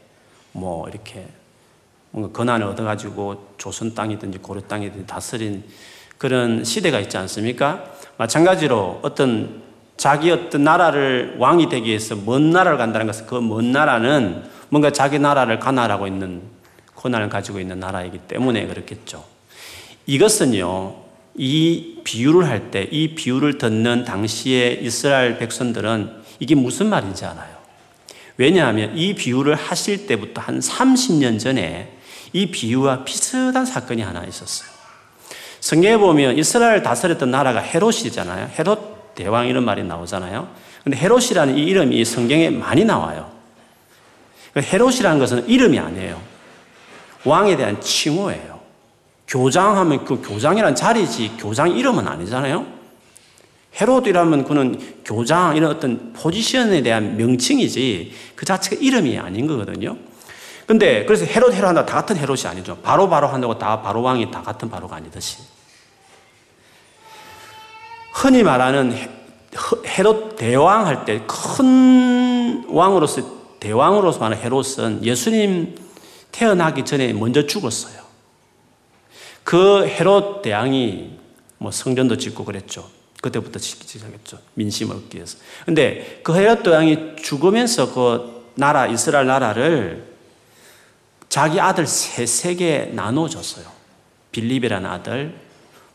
뭐 0.51 0.87
이렇게 0.89 1.25
뭔가 2.11 2.31
권한을 2.37 2.67
얻어 2.67 2.83
가지고 2.83 3.53
조선 3.57 3.95
땅이든지 3.95 4.39
고려 4.39 4.61
땅이든지 4.61 5.07
다스린 5.07 5.63
그런 6.17 6.63
시대가 6.63 6.99
있지 6.99 7.17
않습니까? 7.17 7.83
마찬가지로 8.17 8.99
어떤 9.01 9.63
자기 9.97 10.29
어떤 10.29 10.63
나라를 10.63 11.37
왕이 11.39 11.69
되기 11.69 11.89
위해서 11.89 12.15
먼 12.15 12.51
나라를 12.51 12.77
간다는 12.77 13.07
것은 13.07 13.25
그 13.25 13.37
먼 13.41 13.71
나라는 13.71 14.43
뭔가 14.73 14.89
자기 14.91 15.19
나라를 15.19 15.59
가나라고 15.59 16.07
있는 16.07 16.41
고난을 16.95 17.29
가지고 17.29 17.59
있는 17.59 17.79
나라이기 17.79 18.17
때문에 18.27 18.65
그렇겠죠. 18.65 19.23
이것은요, 20.07 20.95
이 21.35 21.99
비유를 22.03 22.49
할 22.49 22.71
때, 22.71 22.87
이 22.89 23.13
비유를 23.13 23.59
듣는 23.59 24.03
당시의 24.03 24.83
이스라엘 24.83 25.37
백성들은 25.37 26.23
이게 26.39 26.55
무슨 26.55 26.87
말인지 26.87 27.23
알아요. 27.23 27.55
왜냐하면 28.37 28.97
이 28.97 29.13
비유를 29.13 29.53
하실 29.53 30.07
때부터 30.07 30.41
한 30.41 30.59
30년 30.59 31.39
전에 31.39 31.95
이 32.33 32.47
비유와 32.47 33.03
비슷한 33.03 33.67
사건이 33.67 34.01
하나 34.01 34.23
있었어요. 34.23 34.69
성경에 35.59 35.97
보면 35.97 36.39
이스라엘 36.39 36.81
다스렸던 36.81 37.29
나라가 37.29 37.59
헤롯이잖아요. 37.59 38.49
헤롯 38.57 39.13
대왕 39.13 39.45
이런 39.45 39.65
말이 39.65 39.83
나오잖아요. 39.83 40.49
근데 40.83 40.97
헤롯이라는 40.97 41.59
이 41.59 41.63
이름이 41.63 42.03
성경에 42.05 42.49
많이 42.49 42.83
나와요. 42.85 43.32
그러니까 44.53 44.71
헤롯이라는 44.71 45.19
것은 45.19 45.47
이름이 45.47 45.79
아니에요. 45.79 46.21
왕에 47.25 47.55
대한 47.57 47.79
칭호예요. 47.81 48.61
교장하면 49.27 50.05
그 50.05 50.21
교장이란 50.21 50.75
자리지 50.75 51.37
교장 51.39 51.71
이름은 51.71 52.07
아니잖아요. 52.07 52.65
헤롯이라면 53.79 54.43
그는 54.43 54.79
교장 55.03 55.55
이런 55.55 55.71
어떤 55.71 56.13
포지션에 56.13 56.83
대한 56.83 57.17
명칭이지 57.17 58.13
그 58.35 58.45
자체가 58.45 58.75
이름이 58.79 59.17
아닌 59.17 59.47
거거든요. 59.47 59.97
근데 60.67 61.05
그래서 61.05 61.25
헤롯 61.25 61.53
헤롯 61.53 61.67
한다 61.67 61.85
다 61.85 61.95
같은 61.95 62.15
헤롯이 62.17 62.43
아니죠. 62.45 62.77
바로 62.83 63.09
바로 63.09 63.27
한다고 63.27 63.57
다 63.57 63.81
바로 63.81 64.01
왕이 64.03 64.29
다 64.29 64.41
같은 64.43 64.69
바로가 64.69 64.97
아니듯이. 64.97 65.37
흔히 68.13 68.43
말하는 68.43 68.95
헤롯 69.85 70.35
대왕 70.35 70.85
할 70.85 71.05
때 71.05 71.21
큰 71.27 72.65
왕으로서 72.67 73.42
대왕으로서 73.63 74.19
말하는 74.19 74.43
헤롯은 74.43 75.05
예수님 75.05 75.77
태어나기 76.33 76.83
전에 76.83 77.13
먼저 77.13 77.47
죽었어요. 77.47 78.03
그 79.45 79.87
헤롯 79.87 80.41
대왕이 80.41 81.17
뭐 81.59 81.71
성전도 81.71 82.17
짓고 82.17 82.43
그랬죠. 82.43 82.89
그때부터 83.21 83.59
짓기 83.59 83.87
시작했죠. 83.87 84.39
민심을 84.55 84.97
얻기 84.97 85.15
위해서. 85.15 85.37
근데 85.65 86.19
그 86.23 86.35
헤롯 86.35 86.63
대왕이 86.63 87.15
죽으면서 87.15 87.93
그 87.93 88.51
나라, 88.55 88.85
이스라엘 88.85 89.27
나라를 89.27 90.11
자기 91.29 91.61
아들 91.61 91.87
세세개 91.87 92.89
나눠줬어요. 92.91 93.65
빌립이라는 94.33 94.89
아들, 94.89 95.39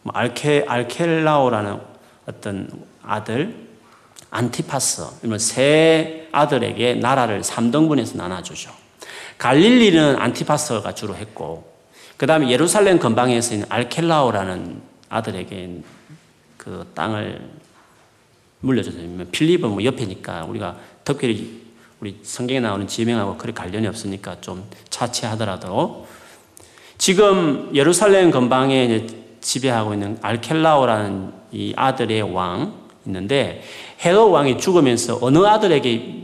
뭐 0.03 0.15
알케, 0.17 0.65
알켈라오라는 0.67 1.81
어떤 2.27 2.71
아들, 3.03 3.55
안티파스, 4.31 5.03
이런 5.23 5.39
세 5.39 6.18
아들에게 6.33 6.95
나라를 6.95 7.43
3등분해서 7.43 8.17
나눠주죠. 8.17 8.71
갈릴리는 9.39 10.17
안티파스가 10.19 10.95
주로 10.95 11.15
했고, 11.15 11.73
그 12.17 12.27
다음에 12.27 12.51
예루살렘 12.51 12.99
근방에서 12.99 13.55
있는 13.55 13.67
알켈라오라는 13.71 14.83
아들에게 15.09 15.83
그 16.57 16.91
땅을 16.95 17.41
물려줬어요. 18.61 19.27
필립은 19.31 19.71
뭐 19.71 19.85
옆에니까 19.85 20.45
우리가 20.45 20.77
특별히 21.05 21.63
우리 22.01 22.19
성경에 22.23 22.61
나오는 22.61 22.87
지명하고 22.87 23.37
그리 23.37 23.53
관련이 23.53 23.87
없으니까 23.87 24.41
좀 24.41 24.69
차치하더라도 24.91 26.07
지금 26.97 27.71
예루살렘 27.75 28.31
근방에 28.31 29.07
지배하고 29.41 29.95
있는 29.95 30.19
알켈라오라는 30.21 31.33
이 31.53 31.73
아들의 31.77 32.23
왕 32.23 32.88
있는데 33.09 33.63
헤롯 34.05 34.31
왕이 34.31 34.59
죽으면서 34.59 35.19
어느 35.21 35.39
아들에게 35.39 36.15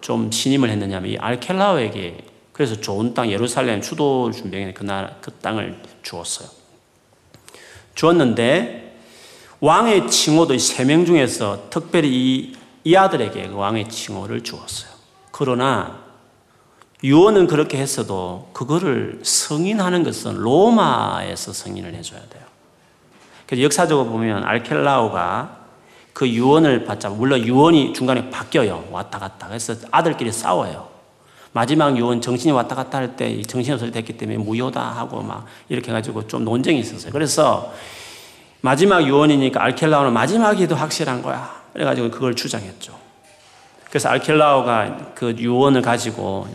좀 0.00 0.30
신임을 0.32 0.70
했느냐면 0.70 1.10
이 1.10 1.16
알켈라오에게 1.18 2.16
그래서 2.52 2.80
좋은 2.80 3.14
땅 3.14 3.30
예루살렘 3.30 3.80
수도 3.82 4.30
준비해 4.32 4.72
그 4.72 4.84
나라 4.84 5.16
그 5.20 5.30
땅을 5.30 5.80
주었어요. 6.02 6.48
주었는데 7.94 8.96
왕의 9.60 10.08
칭호도 10.10 10.56
세 10.58 10.84
명 10.84 11.04
중에서 11.04 11.68
특별히 11.70 12.08
이, 12.10 12.56
이 12.84 12.96
아들에게 12.96 13.48
그 13.48 13.54
왕의 13.54 13.88
칭호를 13.88 14.42
주었어요. 14.42 14.90
그러나 15.30 16.00
유언은 17.02 17.46
그렇게 17.46 17.78
했어도 17.78 18.50
그거를 18.52 19.20
승인하는 19.22 20.02
것은 20.02 20.36
로마에서 20.36 21.52
승인을 21.52 21.94
해줘야 21.94 22.20
돼요. 22.20 22.42
그래서 23.46 23.64
역사적으로 23.64 24.08
보면 24.08 24.44
알켈라오가 24.44 25.59
그 26.20 26.28
유언을 26.28 26.84
받자 26.84 27.08
물론 27.08 27.40
유언이 27.40 27.94
중간에 27.94 28.28
바뀌어요. 28.28 28.88
왔다 28.90 29.18
갔다. 29.18 29.46
그래서 29.46 29.74
아들끼리 29.90 30.30
싸워요. 30.30 30.86
마지막 31.52 31.96
유언 31.96 32.20
정신이 32.20 32.52
왔다 32.52 32.74
갔다 32.74 32.98
할 32.98 33.16
때 33.16 33.40
정신없을 33.40 33.90
됐기 33.90 34.18
때문에 34.18 34.36
무효다 34.36 34.82
하고 34.82 35.22
막 35.22 35.46
이렇게 35.70 35.88
해가지고 35.88 36.26
좀 36.26 36.44
논쟁이 36.44 36.80
있었어요. 36.80 37.10
그래서 37.10 37.72
마지막 38.60 39.02
유언이니까 39.02 39.64
알켈라오는 39.64 40.12
마지막이도 40.12 40.74
확실한 40.74 41.22
거야. 41.22 41.58
그래가지고 41.72 42.10
그걸 42.10 42.36
주장했죠. 42.36 42.94
그래서 43.88 44.10
알켈라오가 44.10 45.14
그 45.14 45.34
유언을 45.38 45.80
가지고 45.80 46.46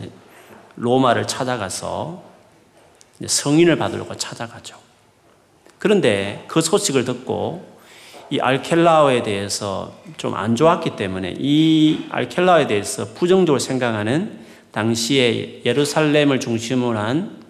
로마를 0.76 1.26
찾아가서 1.26 2.22
성인을 3.26 3.78
받으려고 3.78 4.16
찾아가죠. 4.16 4.76
그런데 5.80 6.44
그 6.46 6.60
소식을 6.60 7.04
듣고 7.04 7.75
이 8.30 8.40
알켈라오에 8.40 9.22
대해서 9.22 9.94
좀 10.16 10.34
안 10.34 10.56
좋았기 10.56 10.96
때문에 10.96 11.34
이 11.38 12.06
알켈라오에 12.10 12.66
대해서 12.66 13.06
부정적으로 13.14 13.58
생각하는 13.58 14.38
당시에 14.72 15.62
예루살렘을 15.64 16.40
중심으로 16.40 16.98
한 16.98 17.42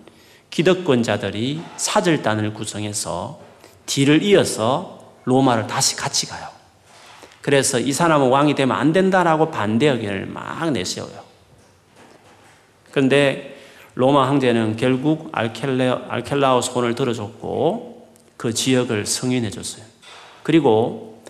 기득권자들이 0.51 1.61
사절단을 1.77 2.55
구성해서 2.55 3.41
뒤를 3.87 4.23
이어서 4.23 5.15
로마를 5.25 5.67
다시 5.67 5.97
같이 5.97 6.27
가요. 6.27 6.47
그래서 7.41 7.79
이 7.79 7.93
사람은 7.93 8.29
왕이 8.29 8.55
되면 8.55 8.77
안 8.77 8.93
된다라고 8.93 9.51
반대 9.51 9.87
의견을 9.89 10.27
막 10.27 10.71
내세워요. 10.71 11.25
그런데 12.91 13.57
로마 13.95 14.29
황제는 14.29 14.77
결국 14.77 15.31
알켈라, 15.33 16.07
알켈라오 16.09 16.61
손을 16.61 16.95
들어줬고 16.95 18.09
그 18.37 18.53
지역을 18.53 19.07
승인해 19.07 19.51
줬어요. 19.51 19.86
그리고 20.47 21.25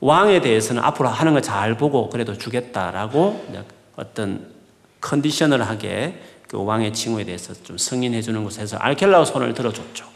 왕에 0.00 0.40
대해서는 0.40 0.82
앞으로 0.82 1.10
하는 1.10 1.34
거 1.34 1.42
잘 1.42 1.76
보고 1.76 2.08
그래도 2.08 2.38
주겠다라고 2.38 3.52
어떤 3.96 4.50
컨디션을 5.02 5.68
하게 5.68 6.22
그 6.48 6.64
왕의 6.64 6.94
칭호에 6.94 7.24
대해서 7.24 7.52
좀 7.52 7.76
승인해 7.76 8.22
주는 8.22 8.42
곳에서 8.42 8.78
알켈라오 8.78 9.26
손을 9.26 9.52
들어줬죠. 9.52 10.06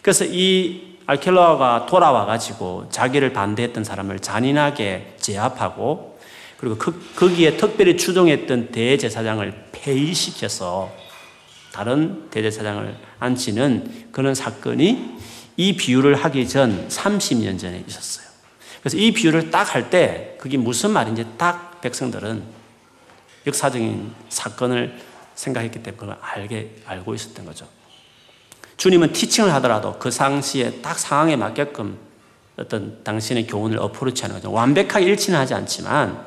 그래서 0.00 0.24
이 0.24 0.96
알켈라오가 1.04 1.84
돌아와 1.84 2.24
가지고 2.24 2.86
자기를 2.88 3.34
반대했던 3.34 3.84
사람을 3.84 4.20
잔인하게 4.20 5.16
제압하고 5.18 6.18
그리고 6.56 6.78
그, 6.78 7.12
거기에 7.14 7.58
특별히 7.58 7.98
추종했던 7.98 8.70
대제사장을 8.70 9.66
폐위시켜서 9.72 10.90
다른 11.74 12.30
대제사장을 12.30 12.96
앉히는 13.18 14.06
그런 14.12 14.34
사건이 14.34 15.19
이 15.60 15.76
비유를 15.76 16.14
하기 16.14 16.48
전 16.48 16.88
30년 16.88 17.58
전에 17.58 17.84
있었어요. 17.86 18.26
그래서 18.80 18.96
이 18.96 19.12
비유를 19.12 19.50
딱 19.50 19.74
할 19.74 19.90
때 19.90 20.36
그게 20.40 20.56
무슨 20.56 20.90
말인지 20.90 21.26
딱 21.36 21.82
백성들은 21.82 22.42
역사적인 23.46 24.10
사건을 24.30 24.98
생각했기 25.34 25.82
때문에 25.82 25.96
그걸 25.98 26.16
알게, 26.22 26.76
알고 26.86 27.14
있었던 27.14 27.44
거죠. 27.44 27.68
주님은 28.78 29.12
티칭을 29.12 29.52
하더라도 29.54 29.98
그 29.98 30.10
상시에 30.10 30.80
딱 30.80 30.98
상황에 30.98 31.36
맞게끔 31.36 31.98
어떤 32.56 33.04
당신의 33.04 33.46
교훈을 33.46 33.78
어프로치 33.78 34.22
하는 34.22 34.36
거죠. 34.36 34.50
완벽하게 34.50 35.04
일치는 35.04 35.38
하지 35.38 35.52
않지만 35.52 36.24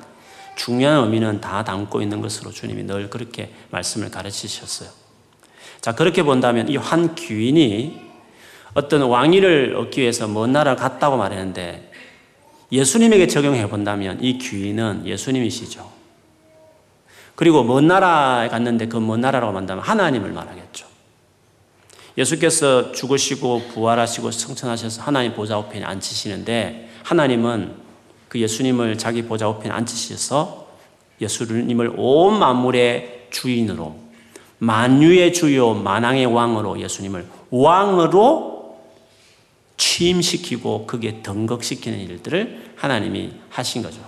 중요한 0.56 1.06
의미는 1.06 1.41
다 1.41 1.63
담고 1.63 2.04
있는 2.04 2.22
것으로 2.22 2.52
주님이 2.52 2.84
늘 2.84 3.10
그렇게 3.10 3.52
말씀을 3.72 4.12
가르치셨어요. 4.12 4.89
자, 5.82 5.96
그렇게 5.96 6.22
본다면 6.22 6.69
이 6.69 6.78
한 6.78 7.15
귀인이 7.15 8.12
어떤 8.74 9.04
왕위를 9.04 9.76
얻기 9.76 10.02
위해서 10.02 10.28
먼 10.28 10.52
나라를 10.52 10.78
갔다고 10.78 11.18
말했는데 11.18 11.92
예수님에게 12.72 13.28
적용해 13.28 13.70
본다면 13.70 14.18
이 14.22 14.38
귀인은 14.38 15.06
예수님이시죠. 15.06 15.92
그리고 17.36 17.64
먼 17.64 17.88
나라에 17.88 18.48
갔는데 18.50 18.88
그 18.88 19.00
먼 19.00 19.22
나라라고 19.22 19.56
한다면 19.56 19.84
하나님을 19.84 20.32
말하겠죠. 20.32 20.88
예수께서 22.18 22.92
죽으시고 22.92 23.64
부활하시고 23.74 24.32
성천하셔서 24.32 25.02
하나님 25.02 25.34
보좌 25.34 25.58
우편에 25.58 25.84
앉히시는데 25.84 26.90
하나님은 27.04 27.76
그 28.30 28.40
예수님을 28.40 28.98
자기 28.98 29.24
보좌 29.24 29.50
우편에 29.50 29.72
앉히셔서 29.72 30.68
예수님을 31.22 31.94
온 31.98 32.40
만물의 32.40 33.28
주인으로 33.32 33.96
만유의 34.60 35.34
주요 35.34 35.74
만왕의 35.74 36.28
왕으로 36.28 36.80
예수님을 36.80 37.28
왕으로 37.50 38.53
취임시키고 39.78 40.86
그게 40.86 41.22
등극시키는 41.22 42.00
일들을 42.00 42.74
하나님이 42.76 43.34
하신 43.50 43.82
거죠. 43.82 44.02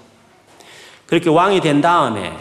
그렇게 1.06 1.30
왕이 1.30 1.62
된 1.62 1.82
다음에 1.82 2.36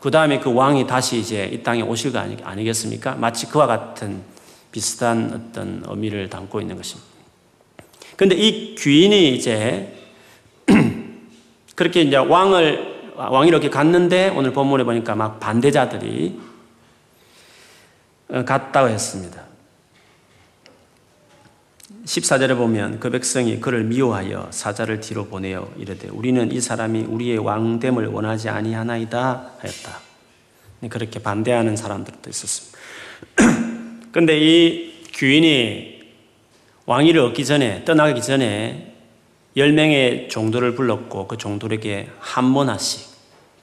그 0.00 0.10
다음에 0.10 0.40
그 0.40 0.52
왕이 0.52 0.86
다시 0.86 1.18
이제 1.18 1.48
이 1.52 1.62
땅에 1.62 1.82
오실 1.82 2.12
거 2.12 2.18
아니 2.18 2.64
겠습니까? 2.64 3.14
마치 3.14 3.46
그와 3.46 3.66
같은 3.66 4.22
비슷한 4.72 5.50
어떤 5.50 5.84
의미를 5.86 6.30
담고 6.30 6.60
있는 6.60 6.76
것입니다. 6.76 7.08
그런데 8.16 8.36
이 8.36 8.74
귀인이 8.76 9.34
이제 9.34 9.96
그렇게 11.74 12.02
이제 12.02 12.16
왕을 12.16 13.12
왕이 13.16 13.48
이렇게 13.48 13.68
갔는데 13.68 14.30
오늘 14.30 14.52
본문에 14.52 14.84
보니까 14.84 15.14
막 15.14 15.40
반대자들이 15.40 16.40
어, 18.30 18.44
갔다고 18.44 18.88
했습니다. 18.88 19.49
14절에 22.10 22.56
보면 22.56 22.98
그 22.98 23.08
백성이 23.08 23.60
그를 23.60 23.84
미워하여 23.84 24.48
사자를 24.50 24.98
뒤로 24.98 25.26
보내어 25.26 25.70
이르되 25.78 26.08
우리는 26.08 26.50
이 26.50 26.60
사람이 26.60 27.02
우리의 27.02 27.38
왕됨을 27.38 28.08
원하지 28.08 28.48
아니하나이다 28.48 29.52
하였다. 29.60 30.00
그렇게 30.88 31.20
반대하는 31.20 31.76
사람들도 31.76 32.28
있었습니다. 32.28 32.78
근데 34.10 34.40
이 34.40 35.04
귀인이 35.12 36.00
왕위를 36.86 37.20
얻기 37.20 37.44
전에, 37.44 37.84
떠나기 37.84 38.20
전에 38.20 38.92
10명의 39.56 40.28
종도를 40.28 40.74
불렀고 40.74 41.28
그 41.28 41.36
종들에게 41.36 42.08
한 42.18 42.44
모나씩, 42.44 43.06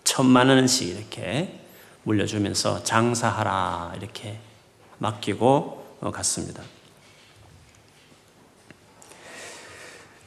천만 0.06 0.48
원씩 0.48 0.96
이렇게 0.96 1.60
물려주면서 2.04 2.86
장사하라 2.86 3.96
이렇게 3.98 4.38
맡기고 5.00 5.98
갔습니다. 6.14 6.64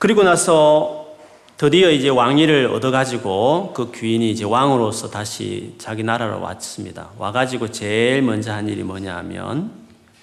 그리고 0.01 0.23
나서 0.23 1.15
드디어 1.59 1.91
이제 1.91 2.09
왕위를 2.09 2.69
얻어가지고 2.69 3.75
그 3.75 3.93
귀인이 3.93 4.31
이제 4.31 4.47
왕으로서 4.47 5.11
다시 5.11 5.75
자기 5.77 6.03
나라로 6.03 6.41
왔습니다. 6.41 7.11
와가지고 7.19 7.71
제일 7.71 8.23
먼저 8.23 8.51
한 8.51 8.67
일이 8.67 8.83
뭐냐 8.83 9.15
하면 9.19 9.73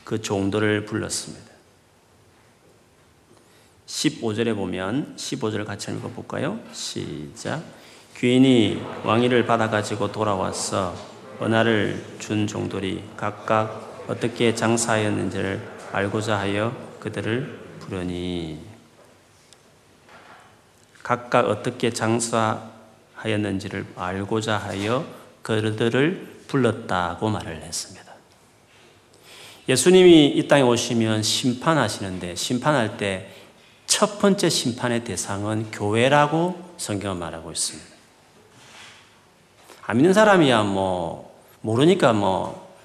그 0.04 0.20
종들을 0.20 0.86
불렀습니다. 0.86 1.46
15절에 3.86 4.56
보면 4.56 5.14
15절 5.16 5.64
같이 5.64 5.92
읽어볼까요? 5.92 6.60
시작. 6.74 7.62
귀인이 8.18 8.82
왕위를 9.04 9.46
받아가지고 9.46 10.12
돌아와서 10.12 10.96
은하를 11.40 12.04
준 12.18 12.48
종들이 12.48 13.04
각각 13.16 14.06
어떻게 14.08 14.56
장사하였는지를 14.56 15.62
알고자 15.92 16.40
하여 16.40 16.76
그들을 17.00 17.60
부르니 17.82 18.67
각각 21.08 21.48
어떻게 21.48 21.92
장사하였는지를 21.92 23.86
알고자 23.96 24.58
하여 24.58 25.06
그들을 25.42 26.44
불렀다고 26.48 27.30
말을 27.30 27.62
했습니다. 27.62 28.06
예수님이 29.70 30.28
이 30.28 30.48
땅에 30.48 30.64
오시면 30.64 31.24
심판하시는데 31.24 32.36
심판할 32.36 32.98
때 32.98 33.38
첫 33.88 34.20
번째 34.20 34.50
심판의 34.50 35.06
대상은 35.06 35.72
교회라고 35.72 36.62
성경은 36.78 37.18
말하고 37.18 37.52
있습니다. 37.52 37.88
안 39.88 39.98
믿는 39.98 40.14
사람이야 40.14 40.64
뭐 40.64 41.42
모르니까 41.62 42.14
뭐, 42.14 42.76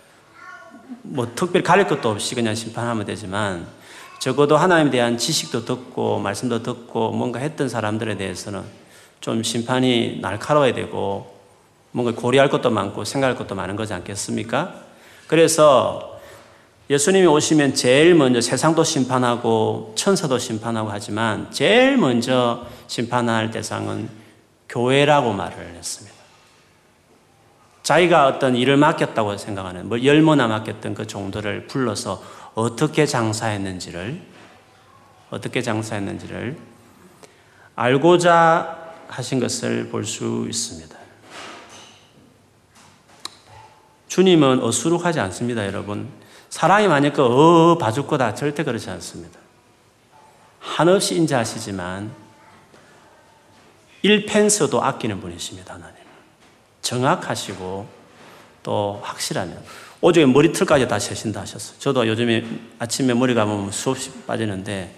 뭐 1.03 1.35
특별히 1.35 1.65
가릴 1.65 1.89
것도 1.89 2.09
없이 2.09 2.37
그냥 2.37 2.55
심판하면 2.55 3.05
되지만 3.05 3.67
적어도 4.23 4.57
하나님에 4.57 4.93
대한 4.93 5.19
지식도 5.19 5.65
듣고 5.65 6.21
말씀도 6.21 6.63
듣고 6.63 7.11
뭔가 7.11 7.41
했던 7.41 7.69
사람들에 7.69 8.17
대해서는 8.17 8.63
좀 9.21 9.43
심판이 9.43 10.21
날카로워야 10.21 10.75
되고 10.75 11.35
뭔가 11.91 12.15
고려할 12.15 12.49
것도 12.49 12.71
많고 12.71 13.05
생각할 13.05 13.37
것도 13.37 13.57
많은 13.57 13.75
거지 13.75 13.95
않겠습니까? 13.95 14.75
그래서 15.27 16.21
예수님이 16.89 17.27
오시면 17.27 17.75
제일 17.75 18.15
먼저 18.15 18.41
세상도 18.41 18.85
심판하고 18.85 19.93
천사도 19.97 20.39
심판하고 20.39 20.91
하지만 20.93 21.51
제일 21.51 21.97
먼저 21.97 22.65
심판할 22.87 23.51
대상은 23.51 24.09
교회라고 24.69 25.33
말을 25.33 25.75
했습니다. 25.75 26.12
자기가 27.83 28.27
어떤 28.29 28.55
일을 28.55 28.77
맡겼다고 28.77 29.37
생각하는, 29.37 29.89
뭐 29.89 30.03
열모나 30.03 30.47
맡겼던 30.47 30.95
그 30.95 31.07
종들을 31.07 31.67
불러서 31.67 32.23
어떻게 32.55 33.07
장사했는지를, 33.07 34.21
어떻게 35.31 35.63
장사했는지를 35.63 36.57
알고자 37.75 38.95
하신 39.09 39.41
것을 39.41 39.89
볼 39.89 40.05
수 40.05 40.47
있습니다. 40.49 40.97
주님은 44.09 44.63
어수룩하지 44.63 45.21
않습니다, 45.21 45.67
여러분. 45.67 46.09
사람이 46.51 46.87
만약 46.87 47.15
그, 47.15 47.23
어, 47.23 47.79
봐줄 47.79 48.07
거다. 48.07 48.35
절대 48.35 48.63
그렇지 48.63 48.91
않습니다. 48.91 49.41
한없이 50.61 51.17
인자하시지만, 51.17 52.13
일펜서도 54.03 54.83
아끼는 54.83 55.21
분이십니다, 55.23 55.75
하나님. 55.75 56.02
정확하시고, 56.83 57.87
또 58.63 59.01
확실하면. 59.03 59.63
오죽에 60.01 60.27
머리털까지 60.27 60.89
다 60.89 60.99
세신다 60.99 61.41
하셨어요. 61.41 61.79
저도 61.79 62.07
요즘에 62.07 62.45
아침에 62.79 63.15
머리 63.15 63.35
감으면 63.35 63.71
수없이 63.71 64.11
빠지는데, 64.27 64.95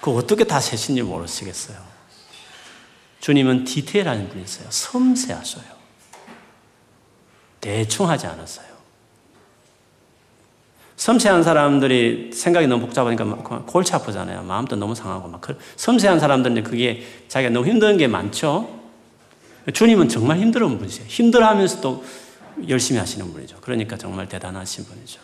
그 0.00 0.14
어떻게 0.14 0.44
다 0.44 0.60
세신지 0.60 1.02
모르시겠어요. 1.02 1.78
주님은 3.20 3.64
디테일한 3.64 4.28
분이세요. 4.28 4.66
섬세하셔요. 4.70 5.64
대충 7.60 8.08
하지 8.08 8.26
않았어요. 8.26 8.66
섬세한 10.96 11.42
사람들이 11.42 12.30
생각이 12.32 12.66
너무 12.66 12.86
복잡하니까 12.86 13.24
골치 13.66 13.92
아프잖아요. 13.94 14.42
마음도 14.42 14.76
너무 14.76 14.94
상하고 14.94 15.28
막. 15.28 15.42
섬세한 15.76 16.20
사람들은 16.20 16.62
그게 16.62 17.06
자기가 17.28 17.50
너무 17.50 17.66
힘든 17.66 17.96
게 17.96 18.06
많죠. 18.06 18.85
주님은 19.72 20.08
정말 20.08 20.38
힘들은 20.38 20.78
분이세요. 20.78 21.06
힘들어 21.08 21.46
하면서도 21.48 22.04
열심히 22.68 22.98
하시는 22.98 23.32
분이죠. 23.32 23.58
그러니까 23.60 23.96
정말 23.96 24.28
대단하신 24.28 24.84
분이죠. 24.84 25.20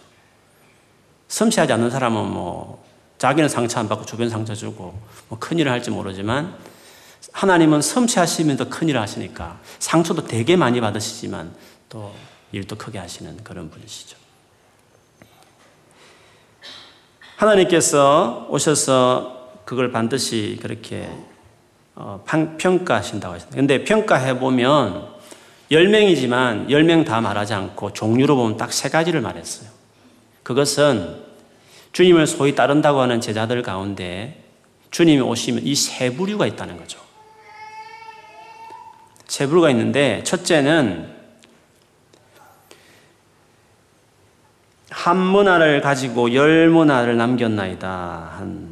섬세하지 1.28 1.72
않는 1.72 1.90
사람은 1.90 2.26
뭐 2.26 2.84
자기는 3.18 3.48
상처 3.48 3.78
안 3.78 3.88
받고 3.88 4.04
주변 4.04 4.28
상처 4.28 4.54
주고 4.54 5.00
뭐 5.28 5.38
큰일을 5.38 5.70
할지 5.70 5.90
모르지만 5.90 6.56
하나님은 7.32 7.80
섬세하시면서 7.80 8.68
큰일을 8.68 9.00
하시니까 9.00 9.60
상처도 9.78 10.26
되게 10.26 10.56
많이 10.56 10.80
받으시지만 10.80 11.54
또 11.88 12.12
일도 12.50 12.76
크게 12.76 12.98
하시는 12.98 13.42
그런 13.44 13.70
분이시죠. 13.70 14.16
하나님께서 17.36 18.46
오셔서 18.50 19.60
그걸 19.64 19.90
반드시 19.90 20.58
그렇게 20.60 21.08
어, 21.94 22.22
평가하신다고 22.58 23.34
하셨습니다. 23.34 23.56
근데 23.56 23.84
평가해 23.84 24.38
보면 24.38 25.08
10명이지만 25.70 26.68
10명 26.68 27.04
다 27.04 27.20
말하지 27.20 27.54
않고 27.54 27.92
종류로 27.92 28.36
보면 28.36 28.56
딱 28.56 28.72
세 28.72 28.88
가지를 28.88 29.20
말했어요. 29.20 29.68
그것은 30.42 31.22
주님을 31.92 32.26
소위 32.26 32.54
따른다고 32.54 33.00
하는 33.00 33.20
제자들 33.20 33.62
가운데 33.62 34.42
주님이 34.90 35.20
오시면 35.20 35.62
이 35.64 35.74
세 35.74 36.10
부류가 36.14 36.46
있다는 36.46 36.76
거죠. 36.78 36.98
세 39.28 39.46
부류가 39.46 39.70
있는데 39.70 40.22
첫째는 40.24 41.10
한 44.90 45.16
문화를 45.16 45.80
가지고 45.80 46.34
열 46.34 46.68
문화를 46.68 47.16
남겼나이다 47.16 47.88
한, 48.36 48.71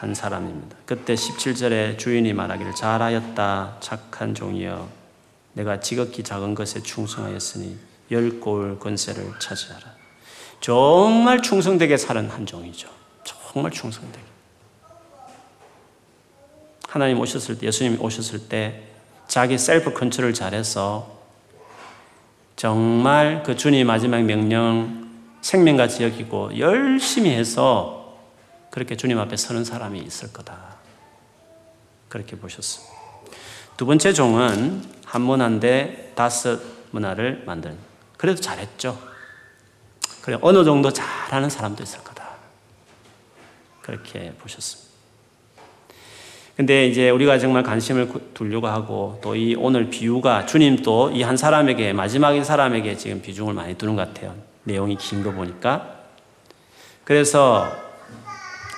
한 0.00 0.14
사람입니다. 0.14 0.78
그때 0.86 1.14
17절에 1.14 1.98
주인이 1.98 2.32
말하기를 2.32 2.74
잘하였다 2.74 3.76
착한 3.80 4.34
종이여 4.34 4.88
내가 5.52 5.80
지극히 5.80 6.22
작은 6.22 6.54
것에 6.54 6.82
충성하였으니 6.82 7.76
열 8.10 8.40
골 8.40 8.78
권세를 8.78 9.38
차지하라. 9.38 9.84
정말 10.62 11.42
충성되게 11.42 11.98
사는 11.98 12.30
한 12.30 12.46
종이죠. 12.46 12.88
정말 13.24 13.70
충성되게. 13.70 14.24
하나님 16.88 17.20
오셨을 17.20 17.58
때, 17.58 17.66
예수님이 17.66 17.98
오셨을 17.98 18.48
때 18.48 18.84
자기 19.28 19.58
셀프 19.58 19.92
컨트롤을 19.92 20.32
잘해서 20.32 21.20
정말 22.56 23.42
그 23.44 23.54
주님 23.54 23.86
마지막 23.86 24.22
명령 24.22 25.10
생명같이 25.42 26.04
여기고 26.04 26.58
열심히 26.58 27.30
해서 27.30 27.99
그렇게 28.70 28.96
주님 28.96 29.18
앞에 29.18 29.36
서는 29.36 29.64
사람이 29.64 29.98
있을 30.00 30.32
거다. 30.32 30.76
그렇게 32.08 32.36
보셨습니다. 32.36 32.94
두 33.76 33.86
번째 33.86 34.12
종은 34.12 34.82
한 35.04 35.22
문화인데 35.22 36.12
다섯 36.14 36.60
문화를 36.90 37.42
만든. 37.46 37.76
그래도 38.16 38.40
잘했죠. 38.40 38.98
그래 40.22 40.38
어느 40.42 40.64
정도 40.64 40.92
잘하는 40.92 41.48
사람도 41.48 41.82
있을 41.82 42.02
거다. 42.04 42.28
그렇게 43.82 44.32
보셨습니다. 44.38 44.90
근데 46.56 46.86
이제 46.86 47.08
우리가 47.08 47.38
정말 47.38 47.62
관심을 47.62 48.12
두려고 48.34 48.66
하고 48.68 49.18
또 49.22 49.34
이 49.34 49.54
오늘 49.58 49.88
비유가 49.88 50.44
주님 50.44 50.82
또 50.82 51.10
이 51.10 51.22
한 51.22 51.36
사람에게 51.38 51.94
마지막인 51.94 52.44
사람에게 52.44 52.96
지금 52.96 53.22
비중을 53.22 53.54
많이 53.54 53.74
두는 53.78 53.96
것 53.96 54.06
같아요. 54.06 54.36
내용이 54.64 54.96
긴 54.96 55.24
거 55.24 55.32
보니까. 55.32 55.96
그래서 57.04 57.72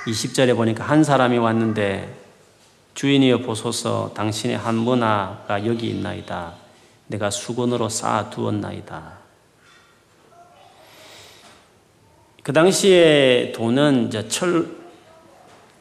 20절에 0.07 0.57
보니까 0.57 0.85
한 0.85 1.05
사람이 1.05 1.39
왔는데 1.39 2.15
주인이여 2.95 3.39
보소서 3.39 4.13
당신의 4.15 4.57
한 4.57 4.75
문화가 4.75 5.65
여기 5.67 5.89
있나이다. 5.89 6.55
내가 7.07 7.31
수건으로 7.31 7.89
쌓아 7.89 8.31
두었나이다. 8.31 9.23
그 12.43 12.53
당시에 12.53 13.53
돈은 13.55 14.09
이제 14.09 14.29
철, 14.29 14.67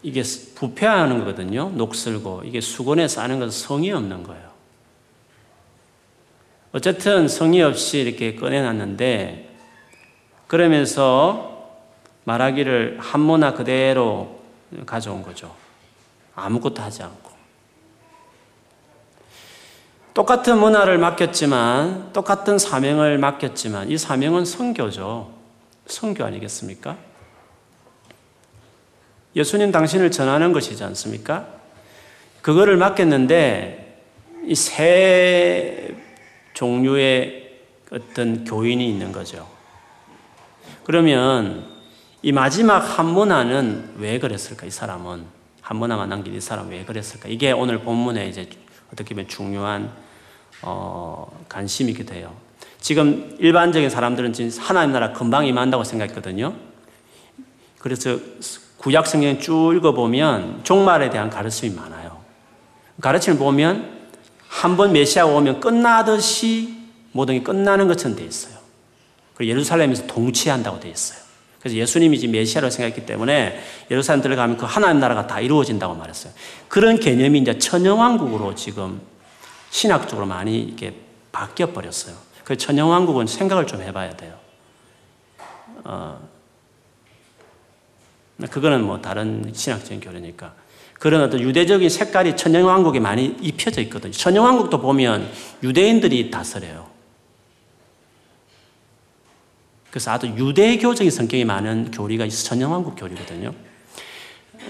이게 0.03 0.21
부패하는 0.55 1.19
거거든요. 1.19 1.71
녹슬고. 1.71 2.43
이게 2.45 2.62
수건에 2.62 3.07
싸는 3.07 3.39
것은 3.39 3.67
성이 3.67 3.91
없는 3.91 4.23
거예요. 4.23 4.51
어쨌든 6.71 7.27
성의 7.27 7.63
없이 7.63 7.99
이렇게 7.99 8.36
꺼내놨는데 8.36 9.49
그러면서 10.47 11.51
말하기를 12.32 12.98
한모나 13.00 13.54
그대로 13.54 14.39
가져온 14.86 15.22
거죠. 15.22 15.54
아무것도 16.34 16.82
하지 16.82 17.04
않고. 17.04 17.32
똑같은 20.13 20.58
문화를 20.58 20.98
맡겼지만, 20.98 22.13
똑같은 22.13 22.58
사명을 22.58 23.17
맡겼지만, 23.17 23.89
이 23.91 23.98
사명은 23.98 24.46
성교죠. 24.46 25.34
성교 25.88 26.24
아니겠습니까? 26.24 26.98
예수님 29.36 29.72
당신을 29.72 30.12
전하는 30.12 30.54
것이지 30.54 30.84
않습니까? 30.86 31.48
그거를 32.41 32.78
맡겼는데, 32.78 34.04
이 34.46 34.56
세 34.56 35.96
종류의 36.54 37.60
어떤 37.91 38.44
교인이 38.44 38.88
있는 38.88 39.12
거죠. 39.12 39.48
그러면 40.84 41.81
이 42.23 42.31
마지막 42.31 42.79
한문화는 42.79 43.95
왜 43.97 44.19
그랬을까? 44.19 44.65
이 44.67 44.71
사람은 44.71 45.25
한문화만 45.62 46.10
남긴 46.10 46.36
이 46.36 46.41
사람 46.41 46.69
왜 46.69 46.86
그랬을까? 46.86 47.29
이게 47.29 47.51
오늘 47.51 47.79
본문에 47.79 48.27
이제 48.27 48.47
어떻게 48.93 49.15
보면 49.15 49.27
중요한 49.27 49.91
어, 50.62 51.45
관심이기도 51.49 52.13
돼요. 52.13 52.36
지금 52.79 53.36
일반적인 53.39 53.89
사람들은 53.89 54.34
지금 54.34 54.51
하나님 54.62 54.91
나라 54.91 55.13
금방 55.13 55.45
임한다고 55.45 55.84
생각했거든요. 55.84 56.53
그래서 57.79 58.19
구약 58.77 59.07
성경 59.07 59.39
쭉 59.39 59.73
읽어보면 59.75 60.63
종말에 60.63 61.10
대한 61.10 61.29
가르침이 61.29 61.75
많아요. 61.75 62.19
가르침을 63.01 63.38
보면 63.39 64.01
한 64.47 64.77
번 64.77 64.91
메시아가 64.93 65.31
오면 65.31 65.60
끝나듯이 65.60 66.77
모든 67.13 67.36
게 67.36 67.43
끝나는 67.43 67.88
것처럼 67.88 68.15
돼 68.17 68.23
있어요. 68.25 68.57
그리고 69.34 69.49
예루살렘에서 69.51 70.05
동치한다고 70.07 70.79
돼 70.79 70.89
있어요. 70.89 71.19
그래서 71.62 71.78
예수님이 71.78 72.19
지금 72.19 72.34
메시아로 72.34 72.71
생각했기 72.71 73.06
때문에 73.06 73.62
예루살렘 73.91 74.24
들어가면 74.24 74.58
그 74.58 74.65
하나님 74.65 75.00
나라가 75.00 75.28
다 75.28 75.39
이루어진다고 75.39 75.93
말했어요. 75.93 76.34
그런 76.67 77.00
개념이 77.00 77.39
이제 77.39 77.60
천영왕국으로 77.60 78.56
지금 78.56 79.00
신학적으로 79.69 80.26
많이 80.26 80.60
이렇게 80.60 80.93
바뀌어 81.32 81.71
버렸어요. 81.71 82.15
그 82.43 82.58
천영왕국은 82.58 83.28
생각을 83.28 83.67
좀 83.67 83.82
해봐야 83.82 84.17
돼요. 84.17 84.34
어, 85.84 86.19
그거는 88.50 88.84
뭐 88.84 89.00
다른 89.00 89.52
신학적인 89.54 90.02
교리니까. 90.02 90.54
그런 91.00 91.21
어떤 91.21 91.39
유대적인 91.39 91.89
색깔이 91.89 92.38
천영왕국에 92.38 93.00
많이 93.00 93.36
입혀져 93.41 93.82
있거든요. 93.82 94.12
천영왕국도 94.12 94.82
보면 94.82 95.32
유대인들이 95.63 96.32
다스려요. 96.32 96.90
그래서 99.91 100.12
아주 100.12 100.27
유대교적인 100.27 101.12
성격이 101.12 101.45
많은 101.45 101.91
교리가 101.91 102.27
전영왕국 102.27 102.95
교리거든요. 102.97 103.54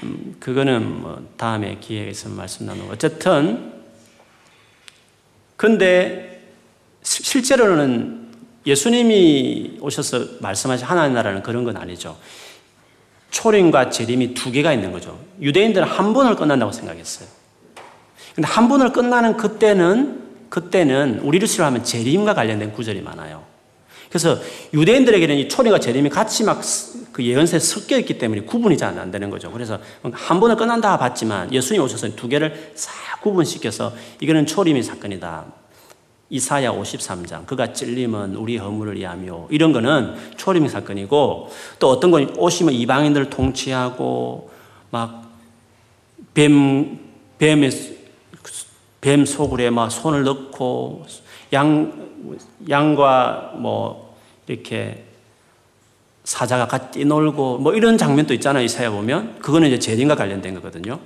음, 0.03 0.35
그거는 0.39 1.01
뭐 1.01 1.27
다음에 1.37 1.77
기회가 1.79 2.09
있으면 2.09 2.37
말씀 2.37 2.65
나누고. 2.65 2.91
어쨌든, 2.91 3.71
근데 5.55 6.41
실제로는 7.03 8.31
예수님이 8.65 9.77
오셔서 9.79 10.25
말씀하신 10.39 10.85
하나님 10.87 11.13
나라는 11.13 11.43
그런 11.43 11.63
건 11.63 11.77
아니죠. 11.77 12.17
초림과 13.29 13.91
재림이 13.91 14.33
두 14.33 14.51
개가 14.51 14.73
있는 14.73 14.91
거죠. 14.91 15.19
유대인들은 15.39 15.87
한 15.87 16.13
번을 16.13 16.35
끝난다고 16.35 16.71
생각했어요. 16.71 17.29
근데 18.35 18.47
한 18.47 18.67
번을 18.67 18.91
끝나는 18.91 19.37
그때는, 19.37 20.47
그때는 20.49 21.19
우리를 21.19 21.47
싫어하면 21.47 21.83
재림과 21.83 22.33
관련된 22.33 22.71
구절이 22.73 23.01
많아요. 23.01 23.50
그래서 24.11 24.37
유대인들에게는 24.73 25.37
이 25.37 25.47
초리가 25.47 25.79
재림이 25.79 26.09
같이 26.09 26.43
막 26.43 26.61
그 27.11 27.25
예언서에 27.25 27.59
섞여 27.59 27.97
있기 27.99 28.17
때문에 28.17 28.41
구분이 28.41 28.77
잘 28.77 28.91
안 28.91 29.09
되는 29.09 29.29
거죠. 29.29 29.49
그래서 29.51 29.79
한 30.11 30.39
번을 30.39 30.57
끝난다 30.57 30.97
봤지만 30.97 31.53
예수님 31.53 31.81
오셔서 31.81 32.15
두 32.15 32.27
개를 32.27 32.73
싹 32.75 33.21
구분시켜서 33.21 33.93
이거는 34.19 34.45
초림의 34.45 34.83
사건이다. 34.83 35.45
이사야 36.29 36.71
53장 36.71 37.45
그가 37.45 37.73
찔림은 37.73 38.35
우리 38.35 38.57
허물을 38.57 38.97
위하며 38.97 39.47
이런 39.49 39.73
거는 39.73 40.15
초림 40.37 40.67
사건이고 40.67 41.49
또 41.79 41.89
어떤 41.89 42.11
건 42.11 42.33
오시면 42.37 42.73
이방인들을 42.73 43.29
통치하고 43.29 44.51
막뱀 44.91 46.99
뱀의 47.37 47.71
뱀 49.01 49.25
소굴에 49.25 49.69
막 49.69 49.89
손을 49.89 50.23
넣고 50.23 51.05
양 51.53 52.09
양과 52.69 53.53
뭐 53.57 54.15
이렇게 54.47 55.03
사자가 56.23 56.67
같이 56.67 56.99
뛰놀고 56.99 57.57
뭐 57.57 57.73
이런 57.73 57.97
장면도 57.97 58.33
있잖아요. 58.35 58.63
이사야 58.63 58.91
보면 58.91 59.39
그거는 59.39 59.67
이제 59.67 59.79
재림과 59.79 60.15
관련된 60.15 60.53
거거든요. 60.55 60.99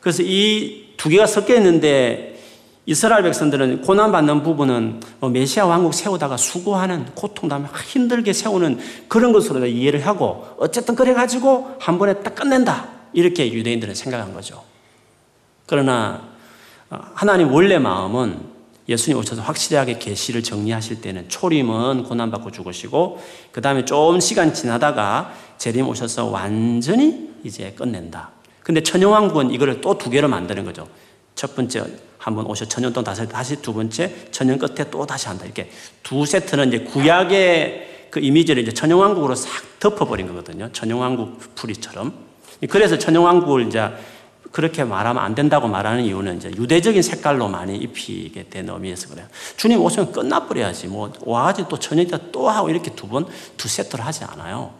그래서 0.00 0.22
이 0.22 0.90
두 1.00 1.08
개가 1.08 1.26
섞여 1.26 1.54
있는데 1.54 2.38
이스라엘 2.84 3.22
백성들은 3.22 3.80
고난받는 3.80 4.42
부분은 4.42 5.00
뭐 5.18 5.30
메시아 5.30 5.64
왕국 5.64 5.94
세우다가 5.94 6.36
수고하는 6.36 7.06
고통당하 7.14 7.68
힘들게 7.80 8.34
세우는 8.34 8.78
그런 9.08 9.32
것으로 9.32 9.64
이해를 9.64 10.06
하고 10.06 10.46
어쨌든 10.58 10.94
그래가지고 10.94 11.76
한 11.80 11.98
번에 11.98 12.20
딱 12.22 12.34
끝낸다 12.34 12.86
이렇게 13.14 13.50
유대인들은 13.50 13.94
생각한 13.94 14.34
거죠. 14.34 14.62
그러나 15.64 16.20
어, 16.90 16.98
하나님 17.14 17.50
원래 17.50 17.78
마음은 17.78 18.49
예수님 18.90 19.18
오셔서 19.18 19.40
확실하게 19.42 19.98
계시를 19.98 20.42
정리하실 20.42 21.00
때는 21.00 21.28
초림은 21.28 22.02
고난받고 22.02 22.50
죽으시고 22.50 23.22
그 23.52 23.60
다음에 23.60 23.84
좀 23.84 24.18
시간 24.20 24.52
지나다가 24.52 25.32
재림 25.58 25.88
오셔서 25.88 26.26
완전히 26.26 27.30
이제 27.44 27.70
끝낸다. 27.72 28.30
근데 28.62 28.82
천연왕국은 28.82 29.52
이거를 29.52 29.80
또 29.80 29.94
두 29.96 30.10
개로 30.10 30.28
만드는 30.28 30.64
거죠. 30.64 30.88
첫 31.34 31.54
번째 31.54 31.84
한 32.18 32.34
번 32.34 32.44
오셔 32.46 32.66
천년 32.66 32.92
동안 32.92 33.04
다시, 33.06 33.26
다시 33.28 33.62
두 33.62 33.72
번째 33.72 34.14
천년 34.30 34.58
끝에 34.58 34.90
또 34.90 35.06
다시 35.06 35.28
한다. 35.28 35.44
이렇게 35.46 35.70
두 36.02 36.26
세트는 36.26 36.68
이제 36.68 36.80
구약의 36.80 38.08
그 38.10 38.20
이미지를 38.20 38.62
이제 38.62 38.72
천연왕국으로 38.74 39.34
싹 39.36 39.78
덮어버린 39.78 40.26
거거든요. 40.26 40.68
천연왕국 40.72 41.54
풀이처럼. 41.54 42.12
그래서 42.68 42.98
천연왕국을 42.98 43.68
이제 43.68 43.88
그렇게 44.52 44.82
말하면 44.84 45.22
안 45.22 45.34
된다고 45.34 45.68
말하는 45.68 46.04
이유는 46.04 46.38
이제 46.38 46.50
유대적인 46.50 47.02
색깔로 47.02 47.48
많이 47.48 47.76
입히게 47.76 48.48
된 48.48 48.68
의미에서 48.68 49.08
그래요. 49.08 49.26
주님 49.56 49.80
오시면 49.80 50.12
끝나버려야지. 50.12 50.88
뭐, 50.88 51.12
와가지고 51.20 51.68
또 51.68 51.78
저녁 51.78 52.08
때또 52.08 52.48
하고 52.48 52.68
이렇게 52.68 52.94
두 52.94 53.06
번, 53.08 53.26
두 53.56 53.68
세트를 53.68 54.04
하지 54.04 54.24
않아요. 54.24 54.74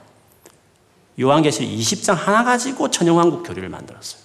요한계시 1.20 1.64
20장 1.64 2.14
하나 2.14 2.42
가지고 2.42 2.90
천영왕국 2.90 3.46
교리를 3.46 3.68
만들었어요. 3.68 4.20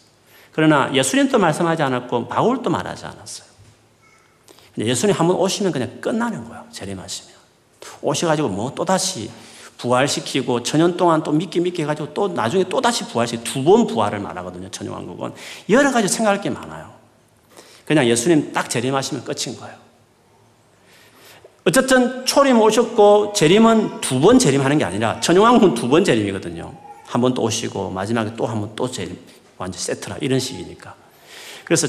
그러나 0.51 0.91
예수님도 0.93 1.37
말씀하지 1.37 1.83
않았고, 1.83 2.27
바울도 2.27 2.69
말하지 2.69 3.05
않았어요. 3.05 3.47
예수님 4.77 5.15
한 5.15 5.27
번 5.27 5.37
오시면 5.37 5.71
그냥 5.71 6.01
끝나는 6.01 6.47
거예요. 6.49 6.65
재림하시면. 6.71 7.35
오셔가지고 8.01 8.49
뭐 8.49 8.73
또다시 8.73 9.29
부활시키고 9.77 10.63
천년 10.63 10.95
동안 10.97 11.21
또 11.23 11.31
믿기 11.31 11.59
믿기 11.59 11.81
해가지고 11.81 12.13
또 12.13 12.27
나중에 12.29 12.63
또 12.69 12.79
다시 12.81 13.05
부활시키고 13.07 13.43
두번 13.43 13.87
부활을 13.87 14.19
말하거든요. 14.19 14.69
천년왕국은. 14.69 15.33
여러 15.69 15.91
가지 15.91 16.07
생각할 16.07 16.41
게 16.41 16.49
많아요. 16.49 16.93
그냥 17.85 18.07
예수님 18.07 18.51
딱 18.53 18.69
재림하시면 18.69 19.23
끝인 19.25 19.57
거예요. 19.59 19.75
어쨌든 21.65 22.25
초림 22.25 22.59
오셨고 22.61 23.33
재림은 23.33 24.01
두 24.01 24.19
번 24.21 24.37
재림하는 24.39 24.77
게 24.77 24.83
아니라 24.85 25.19
천년왕국은 25.19 25.73
두 25.75 25.89
번 25.89 26.03
재림이거든요. 26.03 26.73
한 27.05 27.21
번 27.21 27.33
또 27.33 27.41
오시고 27.43 27.91
마지막에 27.91 28.35
또 28.35 28.45
한 28.45 28.59
번 28.61 28.75
또 28.75 28.89
재림 28.89 29.17
완전 29.57 29.79
세트라 29.81 30.17
이런 30.21 30.39
식이니까. 30.39 30.95
그래서 31.63 31.87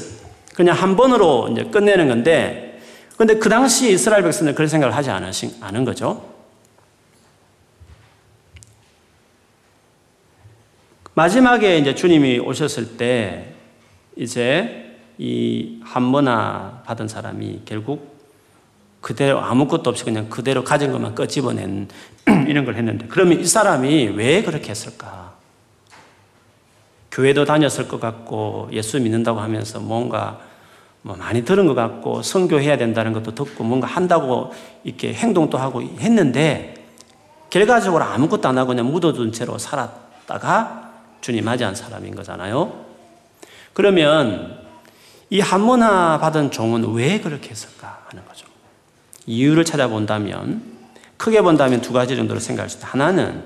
그냥 0.55 0.75
한 0.75 0.95
번으로 0.95 1.49
이제 1.51 1.63
끝내는 1.65 2.07
건데 2.07 2.79
근데 3.17 3.35
그 3.35 3.49
당시 3.49 3.91
이스라엘 3.91 4.23
백성들은 4.23 4.55
그런 4.55 4.67
생각을 4.67 4.95
하지 4.95 5.09
않으신, 5.09 5.55
않은 5.61 5.85
거죠. 5.85 6.36
마지막에 11.17 11.79
이제 11.79 11.95
주님이 11.95 12.37
오셨을 12.37 12.95
때 12.95 13.55
이제 14.15 14.99
이 15.17 15.79
한번나 15.83 16.83
받은 16.85 17.07
사람이 17.07 17.61
결국 17.65 18.19
그대로 19.01 19.39
아무것도 19.39 19.89
없이 19.89 20.03
그냥 20.03 20.29
그대로 20.29 20.63
가진 20.63 20.91
것만 20.91 21.15
끄집어낸 21.15 21.87
이런 22.47 22.65
걸 22.65 22.75
했는데 22.75 23.07
그러면 23.07 23.39
이 23.39 23.45
사람이 23.45 24.09
왜 24.09 24.43
그렇게 24.43 24.69
했을까? 24.69 25.33
교회도 27.09 27.45
다녔을 27.45 27.87
것 27.87 27.99
같고 27.99 28.69
예수 28.71 29.01
믿는다고 29.01 29.39
하면서 29.39 29.79
뭔가 29.79 30.39
뭐 31.01 31.15
많이 31.15 31.43
들은 31.43 31.65
것 31.65 31.73
같고 31.73 32.21
성교해야 32.21 32.77
된다는 32.77 33.13
것도 33.13 33.33
듣고 33.33 33.63
뭔가 33.63 33.87
한다고 33.87 34.51
이렇게 34.83 35.15
행동도 35.15 35.57
하고 35.57 35.81
했는데 35.81 36.75
결과적으로 37.49 38.03
아무것도 38.03 38.47
안 38.47 38.59
하고 38.59 38.67
그냥 38.67 38.91
묻어둔 38.91 39.31
채로 39.31 39.57
살았다가 39.57 40.86
주님 41.21 41.45
맞이한 41.45 41.75
사람인 41.75 42.15
거잖아요. 42.15 42.85
그러면 43.73 44.65
이 45.29 45.39
한문화 45.39 46.19
받은 46.19 46.51
종은 46.51 46.93
왜 46.93 47.19
그렇게 47.19 47.49
했을까 47.49 48.05
하는 48.07 48.25
거죠. 48.25 48.47
이유를 49.25 49.65
찾아본다면 49.65 50.77
크게 51.17 51.41
본다면 51.41 51.81
두 51.81 51.93
가지 51.93 52.15
정도로 52.15 52.39
생각할 52.39 52.69
수 52.69 52.77
있다. 52.77 52.87
하나는 52.89 53.43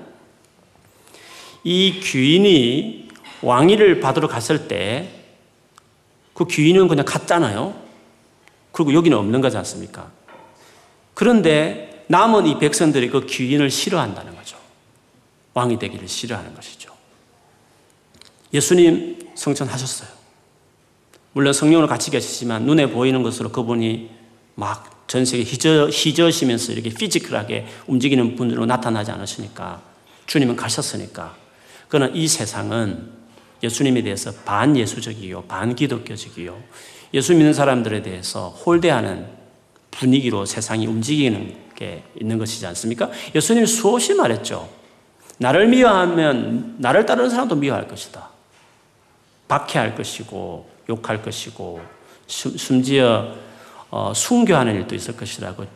이 1.64 2.00
귀인이 2.00 3.08
왕위를 3.42 4.00
받으러 4.00 4.28
갔을 4.28 4.68
때 4.68 5.22
그 6.34 6.46
귀인은 6.46 6.88
그냥 6.88 7.04
갔잖아요. 7.04 7.74
그리고 8.72 8.94
여기는 8.94 9.16
없는 9.16 9.40
거지 9.40 9.56
않습니까? 9.58 10.10
그런데 11.14 12.04
남은 12.08 12.46
이 12.46 12.58
백성들이 12.58 13.10
그 13.10 13.26
귀인을 13.26 13.70
싫어한다는 13.70 14.34
거죠. 14.34 14.56
왕이 15.54 15.78
되기를 15.78 16.08
싫어하는 16.08 16.54
것이죠. 16.54 16.91
예수님 18.52 19.32
성천하셨어요. 19.34 20.08
물론 21.32 21.52
성령으로 21.52 21.88
같이 21.88 22.10
계시지만 22.10 22.64
눈에 22.64 22.90
보이는 22.90 23.22
것으로 23.22 23.50
그분이 23.50 24.10
막 24.54 24.92
전 25.12 25.26
세계 25.26 25.42
휘저, 25.42 25.88
휘저시면서 25.88 26.72
이렇게 26.72 26.88
피지컬하게 26.88 27.66
움직이는 27.86 28.34
분으로 28.34 28.64
나타나지 28.64 29.10
않으시니까 29.10 29.82
주님은 30.24 30.56
가셨으니까 30.56 31.36
그러나 31.88 32.10
이 32.14 32.26
세상은 32.26 33.10
예수님에 33.62 34.00
대해서 34.00 34.32
반예수적이요 34.32 35.42
반기독교적이요 35.42 36.58
예수 37.12 37.34
믿는 37.34 37.52
사람들에 37.52 38.00
대해서 38.00 38.48
홀대하는 38.48 39.26
분위기로 39.90 40.46
세상이 40.46 40.86
움직이는 40.86 41.56
게 41.74 42.04
있는 42.18 42.38
것이지 42.38 42.66
않습니까? 42.68 43.10
예수님이 43.34 43.66
수없이 43.66 44.14
말했죠. 44.14 44.66
나를 45.36 45.68
미워하면 45.68 46.76
나를 46.78 47.04
따르는 47.04 47.28
사람도 47.28 47.56
미워할 47.56 47.86
것이다. 47.86 48.30
박해할 49.52 49.94
것이고 49.94 50.66
욕할 50.88 51.22
것이고 51.22 51.80
심지어 52.26 53.34
어, 53.90 54.12
순교하는 54.14 54.74
일도 54.76 54.94
있을 54.94 55.14
것이라고 55.14 55.66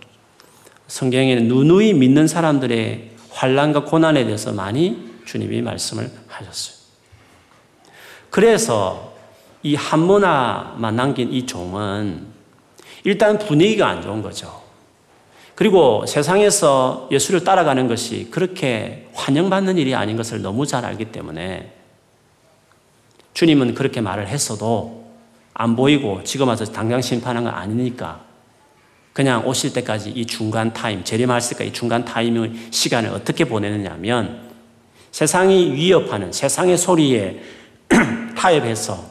성경에는 0.87 1.49
누누이 1.49 1.93
믿는 1.93 2.27
사람들의 2.27 3.11
환란과 3.31 3.85
고난에 3.85 4.25
대해서 4.25 4.53
많이 4.53 5.17
주님이 5.27 5.61
말씀을 5.61 6.11
하셨어요. 6.27 6.77
그래서 8.31 9.15
이 9.63 9.75
한문화만 9.75 10.97
남긴 10.97 11.31
이 11.31 11.45
종은 11.45 12.29
일단 13.05 13.39
분위기가 13.39 13.89
안 13.89 14.01
좋은 14.01 14.23
거죠. 14.23 14.63
그리고 15.55 16.07
세상에서 16.07 17.09
예수를 17.13 17.45
따라가는 17.45 17.89
것이 17.89 18.31
그렇게 18.31 19.09
환영받는 19.13 19.77
일이 19.77 19.95
아닌 19.95 20.17
것을 20.17 20.41
너무 20.41 20.65
잘 20.65 20.87
알기 20.87 21.07
때문에 21.07 21.77
주님은 23.37 23.75
그렇게 23.75 24.01
말을 24.01 24.29
했어도 24.29 25.05
안 25.53 25.77
보이고 25.77 26.25
지금 26.25 26.49
와서 26.49 26.65
당장 26.65 27.03
심판한 27.03 27.45
건 27.45 27.53
아니니까 27.53 28.25
그냥 29.13 29.47
오실 29.47 29.75
때까지 29.75 30.09
이 30.09 30.25
중간 30.25 30.73
타임, 30.73 31.05
재림할 31.05 31.43
때까지 31.43 31.69
이 31.69 31.73
중간 31.75 32.07
타임의 32.07 32.69
시간을 32.71 33.11
어떻게 33.11 33.45
보내느냐면 33.45 34.41
세상이 35.11 35.75
위협하는 35.75 36.33
세상의 36.33 36.79
소리에 36.79 37.43
타협해서 38.39 39.05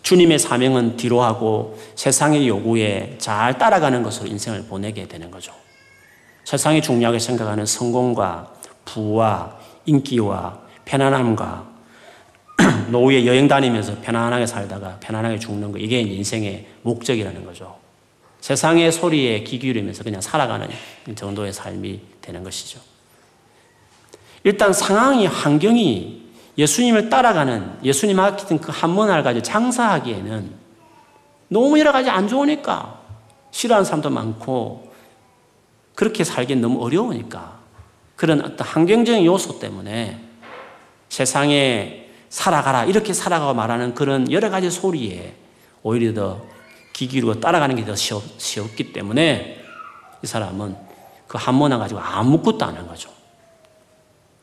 주님의 0.00 0.38
사명은 0.38 0.96
뒤로 0.96 1.20
하고 1.20 1.78
세상의 1.94 2.48
요구에 2.48 3.16
잘 3.18 3.58
따라가는 3.58 4.02
것으로 4.02 4.28
인생을 4.28 4.64
보내게 4.64 5.06
되는 5.06 5.30
거죠. 5.30 5.52
세상이 6.44 6.80
중요하게 6.80 7.18
생각하는 7.18 7.66
성공과 7.66 8.50
부와 8.86 9.58
인기와 9.84 10.60
편안함과 10.86 11.77
노후에 12.90 13.26
여행 13.26 13.48
다니면서 13.48 14.00
편안하게 14.00 14.46
살다가 14.46 14.98
편안하게 15.00 15.38
죽는 15.38 15.72
거 15.72 15.78
이게 15.78 16.00
인생의 16.00 16.66
목적이라는 16.82 17.44
거죠. 17.44 17.76
세상의 18.40 18.92
소리에 18.92 19.42
귀 19.44 19.58
기울이면서 19.58 20.04
그냥 20.04 20.20
살아가는 20.20 20.68
정도의 21.14 21.52
삶이 21.52 22.00
되는 22.20 22.44
것이죠. 22.44 22.80
일단 24.44 24.72
상황이 24.72 25.26
환경이 25.26 26.28
예수님을 26.56 27.08
따라가는 27.08 27.78
예수님 27.84 28.16
같은 28.16 28.58
그 28.58 28.72
한문화를 28.72 29.22
가지고 29.22 29.42
장사하기에는 29.42 30.50
너무 31.48 31.78
여러 31.78 31.92
가지 31.92 32.10
안 32.10 32.28
좋으니까 32.28 33.00
싫어하는 33.50 33.84
사람도 33.84 34.10
많고 34.10 34.92
그렇게 35.94 36.24
살기엔 36.24 36.60
너무 36.60 36.82
어려우니까 36.82 37.58
그런 38.16 38.40
어떤 38.44 38.66
환경적인 38.66 39.24
요소 39.24 39.58
때문에 39.58 40.18
세상에 41.08 42.07
살아가라 42.30 42.84
이렇게 42.84 43.12
살아가고 43.12 43.54
말하는 43.54 43.94
그런 43.94 44.30
여러 44.30 44.50
가지 44.50 44.70
소리에 44.70 45.34
오히려 45.82 46.12
더 46.14 46.42
기기로 46.92 47.40
따라가는 47.40 47.76
게 47.76 47.84
더 47.84 47.94
쉬웠기 47.94 48.92
때문에 48.92 49.62
이 50.22 50.26
사람은 50.26 50.76
그 51.28 51.38
한문화 51.38 51.78
가지고 51.78 52.00
아무것도 52.00 52.64
안 52.64 52.76
한 52.76 52.86
거죠. 52.88 53.10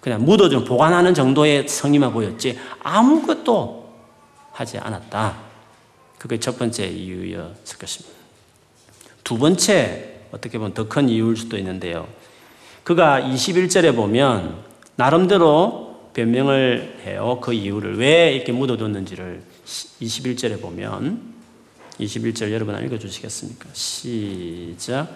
그냥 0.01 0.23
묻어좀 0.23 0.65
보관하는 0.65 1.13
정도의 1.13 1.67
성의만 1.67 2.13
보였지 2.13 2.59
아무것도 2.83 3.93
하지 4.51 4.77
않았다. 4.77 5.35
그게 6.19 6.39
첫 6.39 6.57
번째 6.57 6.85
이유였을 6.87 7.77
것입니다. 7.79 8.15
두 9.23 9.37
번째, 9.37 10.19
어떻게 10.31 10.57
보면 10.57 10.73
더 10.73 10.87
큰 10.87 11.09
이유일 11.09 11.35
수도 11.35 11.57
있는데요. 11.57 12.07
그가 12.83 13.19
21절에 13.19 13.95
보면 13.95 14.63
나름대로 14.95 15.84
변명을 16.15 17.01
해요. 17.05 17.39
그 17.43 17.51
이유를 17.51 17.97
왜 17.97 18.33
이렇게 18.33 18.53
묻어뒀는지를 18.53 19.41
21절에 19.65 20.61
보면 20.61 21.35
21절 21.99 22.51
여러분 22.51 22.81
읽어 22.83 22.97
주시겠습니까? 22.97 23.67
시작. 23.73 25.09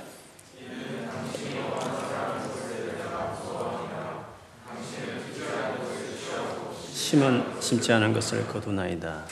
심은 6.93 7.45
심지 7.61 7.93
않은 7.93 8.11
것을 8.11 8.45
거두나이다. 8.47 9.23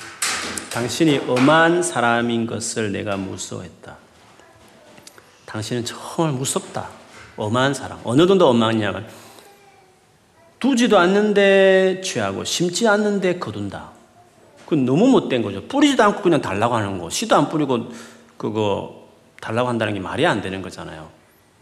당신이 0.72 1.18
엄한 1.28 1.84
사람인 1.84 2.48
것을 2.48 2.94
내가 2.94 3.18
무서워했다. 3.18 3.98
당신은 5.46 5.84
정말 5.84 6.34
무섭다. 6.34 6.90
엄한 7.36 7.74
사람. 7.74 8.00
어느 8.06 8.26
정도 8.26 8.48
엄하냐면 8.48 9.08
두지도 10.60 10.98
않는데 10.98 12.02
취하고 12.04 12.44
심지 12.44 12.88
않는데 12.88 13.40
거둔다. 13.40 13.92
그건 14.66 14.86
너무 14.86 15.08
못된 15.08 15.42
거죠. 15.42 15.64
뿌리지도 15.68 16.04
않고 16.04 16.22
그냥 16.22 16.42
달라고 16.42 16.76
하는 16.76 16.98
거. 16.98 17.10
씨도 17.10 17.36
안 17.36 17.48
뿌리고 17.50 17.90
그거 18.38 19.08
달라고 19.40 19.70
한다는 19.70 19.94
게 19.94 20.00
말이 20.00 20.26
안 20.26 20.42
되는 20.42 20.62
거잖아요. 20.62 21.10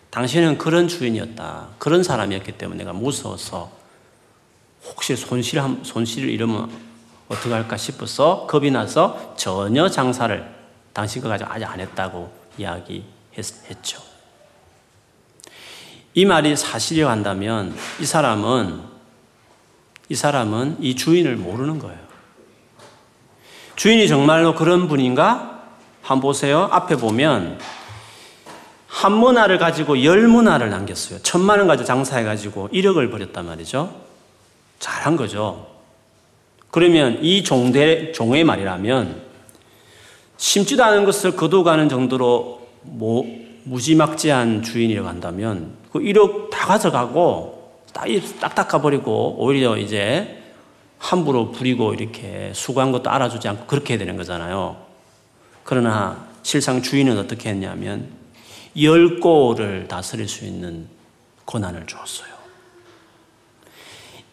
당신은 0.09 0.57
그런 0.57 0.87
주인이었다. 0.87 1.67
그런 1.77 2.01
사람이었기 2.01 2.53
때문에 2.53 2.79
내가 2.79 2.93
무서워서 2.93 3.69
혹시 4.85 5.15
손실, 5.15 5.61
손실을 5.83 6.29
잃으면 6.29 6.71
어떡할까 7.27 7.75
싶어서 7.75 8.47
겁이 8.47 8.71
나서 8.71 9.33
전혀 9.35 9.89
장사를 9.89 10.55
당신 10.93 11.21
거 11.21 11.27
가지고 11.27 11.51
아직 11.51 11.65
안 11.65 11.79
했다고 11.79 12.31
이야기했죠. 12.57 14.04
이 16.15 16.25
말이 16.25 16.55
사실이라고 16.55 17.11
한다면 17.11 17.75
이 17.99 18.05
사람은 18.05 18.81
이 20.07 20.15
사람은 20.15 20.77
이 20.79 20.95
주인을 20.95 21.35
모르는 21.35 21.77
거예요. 21.77 21.99
주인이 23.75 24.07
정말로 24.07 24.55
그런 24.55 24.87
분인가? 24.87 25.63
한번 26.01 26.21
보세요. 26.21 26.69
앞에 26.71 26.95
보면 26.95 27.59
한 28.87 29.11
문화를 29.11 29.57
가지고 29.57 30.03
열 30.05 30.27
문화를 30.27 30.69
남겼어요. 30.69 31.19
천만 31.21 31.59
원 31.59 31.67
가지고 31.67 31.85
장사해가지고 31.85 32.69
1억을 32.69 33.11
벌였단 33.11 33.45
말이죠. 33.45 33.93
잘한 34.79 35.17
거죠. 35.17 35.67
그러면 36.71 37.19
이 37.21 37.43
종대, 37.43 38.13
종의 38.13 38.45
말이라면 38.45 39.21
심지도 40.37 40.83
않은 40.85 41.03
것을 41.03 41.35
거둬가는 41.35 41.89
정도로 41.89 42.67
뭐, 42.83 43.25
무지막지한 43.65 44.63
주인이라고 44.63 45.07
한다면 45.07 45.73
그 45.91 45.99
1억 45.99 46.49
다 46.49 46.67
가져가고 46.67 47.81
딱 47.93 48.55
닦아버리고 48.55 49.35
오히려 49.39 49.77
이제 49.77 50.41
함부로 50.97 51.51
부리고 51.51 51.93
이렇게 51.93 52.51
수고한 52.53 52.91
것도 52.91 53.09
알아주지 53.09 53.47
않고 53.47 53.65
그렇게 53.67 53.93
해야 53.93 53.99
되는 53.99 54.17
거잖아요. 54.17 54.77
그러나 55.63 56.25
실상 56.43 56.81
주인은 56.81 57.17
어떻게 57.17 57.49
했냐면 57.49 58.09
열 58.81 59.19
골을 59.19 59.87
다스릴 59.87 60.27
수 60.27 60.45
있는 60.45 60.87
권한을 61.45 61.85
주었어요. 61.87 62.35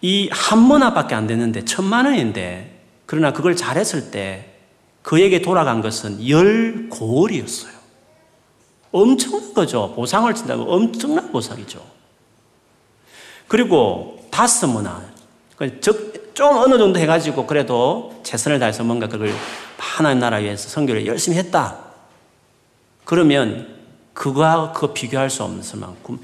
이 0.02 0.28
한 0.32 0.58
문화밖에 0.58 1.14
안 1.14 1.26
됐는데 1.26 1.64
천만 1.64 2.06
원인데 2.06 2.80
그러나 3.06 3.32
그걸 3.32 3.54
잘했을 3.56 4.10
때 4.10 4.50
그에게 5.02 5.42
돌아간 5.42 5.80
것은 5.80 6.28
열 6.28 6.88
고을이었어요. 6.88 7.71
엄청난 8.92 9.54
거죠. 9.54 9.92
보상을 9.96 10.32
친다고 10.34 10.64
엄청난 10.70 11.32
보상이죠. 11.32 11.84
그리고 13.48 14.24
다섯 14.30 14.66
문화. 14.66 15.02
좀 16.34 16.56
어느 16.56 16.78
정도 16.78 16.98
해가지고 16.98 17.46
그래도 17.46 18.20
최선을 18.22 18.58
다해서 18.58 18.84
뭔가 18.84 19.08
그걸 19.08 19.34
하나님 19.78 20.20
나라 20.20 20.38
위해서 20.38 20.68
선교를 20.68 21.06
열심히 21.06 21.36
했다. 21.38 21.78
그러면 23.04 23.76
그거와 24.14 24.72
그 24.72 24.92
비교할 24.92 25.28
수 25.30 25.42
없는 25.42 25.62
만큼 25.80 26.20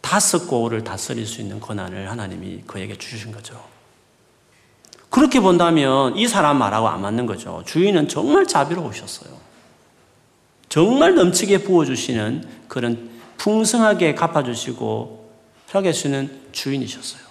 다섯 0.00 0.46
고을을 0.46 0.84
다스릴 0.84 1.26
수 1.26 1.40
있는 1.40 1.58
권한을 1.58 2.10
하나님이 2.10 2.62
그에게 2.66 2.96
주신 2.96 3.32
거죠. 3.32 3.60
그렇게 5.10 5.40
본다면 5.40 6.16
이 6.16 6.28
사람 6.28 6.58
말하고 6.58 6.88
안 6.88 7.00
맞는 7.00 7.26
거죠. 7.26 7.62
주인은 7.66 8.08
정말 8.08 8.46
자비로우셨어요. 8.46 9.35
정말 10.76 11.14
넘치게 11.14 11.62
부어주시는 11.62 12.46
그런 12.68 13.08
풍성하게 13.38 14.14
갚아주시고 14.14 15.30
살아계시는 15.68 16.48
주인이셨어요. 16.52 17.22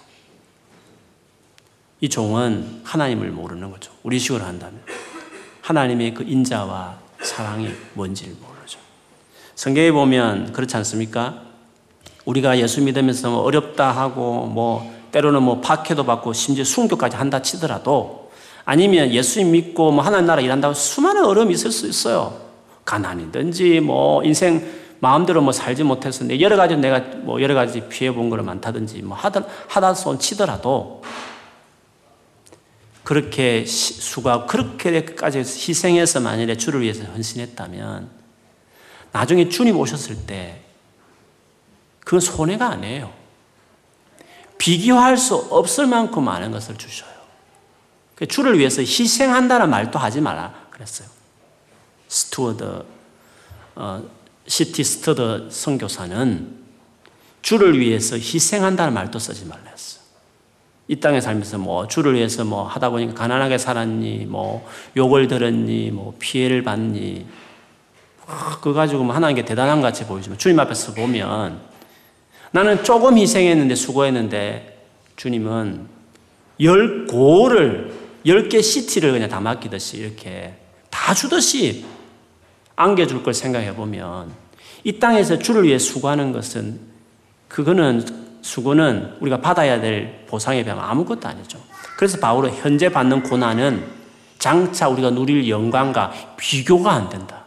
이 2.00 2.08
종은 2.08 2.80
하나님을 2.82 3.30
모르는 3.30 3.70
거죠. 3.70 3.92
우리 4.02 4.18
식으로 4.18 4.44
한다면. 4.44 4.80
하나님의 5.60 6.14
그 6.14 6.24
인자와 6.24 6.98
사랑이 7.20 7.68
뭔지를 7.94 8.34
모르죠. 8.34 8.80
성경에 9.54 9.92
보면 9.92 10.52
그렇지 10.52 10.76
않습니까? 10.78 11.42
우리가 12.24 12.58
예수 12.58 12.82
믿으면서 12.82 13.30
뭐 13.30 13.42
어렵다 13.42 13.92
하고 13.92 14.46
뭐 14.46 14.92
때로는 15.12 15.40
뭐 15.40 15.60
박해도 15.60 16.04
받고 16.04 16.32
심지어 16.32 16.64
순교까지 16.64 17.14
한다 17.14 17.42
치더라도 17.42 18.32
아니면 18.64 19.12
예수 19.12 19.44
믿고 19.44 19.92
뭐 19.92 20.02
하나님 20.02 20.26
나라 20.26 20.42
일한다고 20.42 20.74
수많은 20.74 21.24
어려움이 21.24 21.54
있을 21.54 21.70
수 21.70 21.86
있어요. 21.86 22.45
가난이든지 22.86 23.80
뭐 23.80 24.24
인생 24.24 24.86
마음대로 25.00 25.42
뭐 25.42 25.52
살지 25.52 25.82
못해서 25.82 26.24
여러 26.40 26.56
가지 26.56 26.76
내가 26.76 27.00
뭐 27.18 27.42
여러 27.42 27.54
가지 27.54 27.86
피해 27.88 28.10
본 28.10 28.30
거를 28.30 28.42
많다든지 28.44 29.02
뭐 29.02 29.16
하다 29.16 29.44
하다 29.68 29.92
손 29.92 30.18
치더라도 30.18 31.02
그렇게 33.04 33.64
수가 33.66 34.46
그렇게까지 34.46 35.38
희생해서 35.40 36.20
만일에 36.20 36.56
주를 36.56 36.80
위해서 36.80 37.04
헌신했다면 37.04 38.10
나중에 39.12 39.48
주님 39.48 39.76
오셨을 39.76 40.26
때 40.26 40.62
그건 42.00 42.20
손해가 42.20 42.68
아니에요. 42.68 43.12
비교할 44.58 45.16
수 45.16 45.36
없을 45.50 45.86
만큼 45.86 46.24
많은 46.24 46.50
것을 46.50 46.76
주셔요. 46.76 47.10
그 48.14 48.26
주를 48.26 48.58
위해서 48.58 48.80
희생한다는 48.80 49.70
말도 49.70 49.98
하지 49.98 50.20
마라 50.20 50.54
그랬어요. 50.70 51.15
스튜어드 52.08 52.84
어, 53.76 54.02
C.T. 54.46 54.84
스터드 54.84 55.48
선교사는 55.50 56.56
주를 57.42 57.78
위해서 57.78 58.16
희생한다는 58.16 58.94
말도 58.94 59.18
쓰지 59.18 59.44
말라 59.44 59.70
했어. 59.70 60.00
이 60.88 60.96
땅에 60.96 61.20
살면서 61.20 61.58
뭐 61.58 61.86
주를 61.88 62.14
위해서 62.14 62.44
뭐 62.44 62.64
하다 62.66 62.90
보니까 62.90 63.14
가난하게 63.14 63.58
살았니, 63.58 64.26
뭐 64.26 64.68
욕을 64.96 65.26
들었니, 65.28 65.90
뭐 65.90 66.14
피해를 66.18 66.62
받니, 66.62 67.26
그거 68.60 68.72
가지고 68.72 69.04
뭐 69.04 69.14
하나님께 69.14 69.44
대단한 69.44 69.80
같이 69.80 70.04
보이지만 70.06 70.38
주님 70.38 70.58
앞에서 70.60 70.94
보면 70.94 71.60
나는 72.50 72.82
조금 72.82 73.18
희생했는데 73.18 73.74
수고했는데 73.74 74.84
주님은 75.16 75.88
열 76.60 77.06
고를 77.06 77.94
열 78.26 78.48
개 78.48 78.60
시티를 78.60 79.12
그냥 79.12 79.28
다 79.28 79.38
맡기듯이 79.40 79.98
이렇게 79.98 80.54
다 80.90 81.14
주듯이 81.14 81.84
안겨줄 82.76 83.22
걸 83.22 83.34
생각해 83.34 83.74
보면 83.74 84.32
이 84.84 84.98
땅에서 84.98 85.38
주를 85.38 85.64
위해 85.64 85.78
수고하는 85.78 86.32
것은 86.32 86.78
그거는 87.48 88.26
수고는 88.42 89.16
우리가 89.20 89.40
받아야 89.40 89.80
될 89.80 90.24
보상에 90.26 90.62
비하면 90.62 90.84
아무것도 90.84 91.26
아니죠. 91.26 91.58
그래서 91.96 92.18
바울은 92.18 92.54
현재 92.54 92.88
받는 92.88 93.24
고난은 93.24 93.84
장차 94.38 94.88
우리가 94.88 95.10
누릴 95.10 95.48
영광과 95.48 96.12
비교가 96.36 96.92
안 96.92 97.08
된다. 97.08 97.44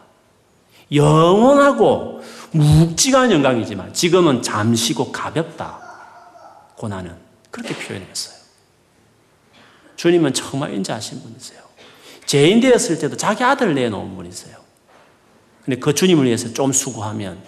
영원하고 0.92 2.20
묵직한 2.50 3.30
영광이지만 3.30 3.94
지금은 3.94 4.42
잠시고 4.42 5.12
가볍다. 5.12 5.78
고난은 6.76 7.14
그렇게 7.50 7.74
표현했어요. 7.74 8.36
주님은 9.96 10.34
정말 10.34 10.74
인자하신 10.74 11.22
분이세요. 11.22 11.60
죄인 12.26 12.60
되었을 12.60 12.98
때도 12.98 13.16
자기 13.16 13.44
아들 13.44 13.74
내놓은 13.74 14.16
분이세요. 14.16 14.59
근데 15.64 15.78
그 15.78 15.94
주님을 15.94 16.24
위해서 16.26 16.52
좀 16.52 16.72
수고하면 16.72 17.38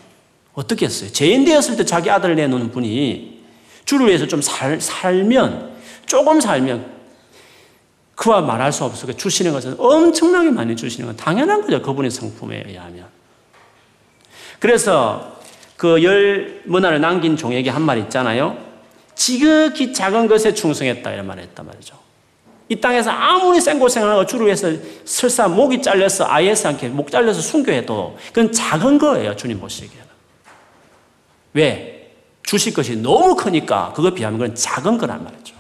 어떻게 0.55 0.87
했어요? 0.87 1.11
죄인 1.11 1.45
되었을 1.45 1.77
때 1.77 1.85
자기 1.85 2.11
아들을 2.11 2.35
내놓는 2.37 2.71
분이 2.71 3.43
주를 3.85 4.07
위해서 4.07 4.27
좀 4.27 4.41
살, 4.43 4.81
살면, 4.81 5.73
조금 6.07 6.41
살면 6.41 6.93
그와 8.15 8.43
말할 8.43 8.73
수 8.73 8.85
없을 8.85 9.13
주시는 9.15 9.53
것은 9.53 9.77
엄청나게 9.79 10.51
많이 10.51 10.77
주시는 10.77 11.07
건 11.09 11.17
당연한 11.17 11.63
거죠. 11.63 11.81
그분의 11.83 12.11
성품에 12.11 12.65
의하면. 12.69 13.07
그래서 14.61 15.41
그 15.77 16.03
열 16.05 16.63
문화를 16.67 17.01
남긴 17.01 17.37
종에게 17.37 17.71
한 17.71 17.83
말 17.83 17.99
있잖아요. 17.99 18.57
지극히 19.17 19.93
작은 19.93 20.29
것에 20.29 20.55
충성했다. 20.55 21.11
이런 21.13 21.27
말을 21.27 21.43
했단 21.45 21.67
말이죠. 21.67 21.97
이 22.69 22.81
땅에서 22.81 23.11
아무리 23.11 23.61
생고생을 23.61 24.09
하고 24.09 24.25
주를 24.25 24.47
위해서 24.47 24.71
설사 25.05 25.49
목이 25.49 25.83
잘려서 25.83 26.27
아예스 26.27 26.67
않게 26.67 26.89
목 26.89 27.11
잘려서 27.11 27.41
순교해도 27.41 28.17
그건 28.29 28.53
작은 28.53 28.99
거예요. 28.99 29.37
주님 29.37 29.61
보시기에는. 29.61 30.07
왜? 31.55 32.15
주실 32.43 32.75
것이 32.75 32.97
너무 32.97 33.37
크니까 33.37 33.93
그거 33.95 34.11
비하면 34.11 34.39
그건 34.39 34.55
작은 34.55 34.99
거란 34.99 35.23
말이죠. 35.25 35.55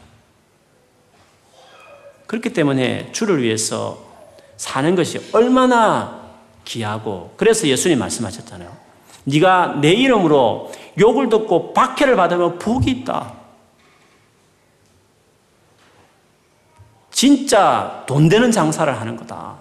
그렇기 2.26 2.52
때문에 2.52 3.10
주를 3.12 3.42
위해서 3.42 3.98
사는 4.56 4.94
것이 4.94 5.20
얼마나 5.32 6.22
귀하고 6.64 7.34
그래서 7.36 7.66
예수님 7.66 7.98
말씀하셨잖아요. 7.98 8.74
네가 9.24 9.78
내 9.80 9.92
이름으로 9.92 10.72
욕을 10.98 11.28
듣고 11.28 11.72
박해를 11.72 12.16
받으면 12.16 12.58
복이 12.58 12.90
있다. 12.90 13.41
진짜 17.22 18.02
돈 18.08 18.28
되는 18.28 18.50
장사를 18.50 19.00
하는 19.00 19.16
거다. 19.16 19.54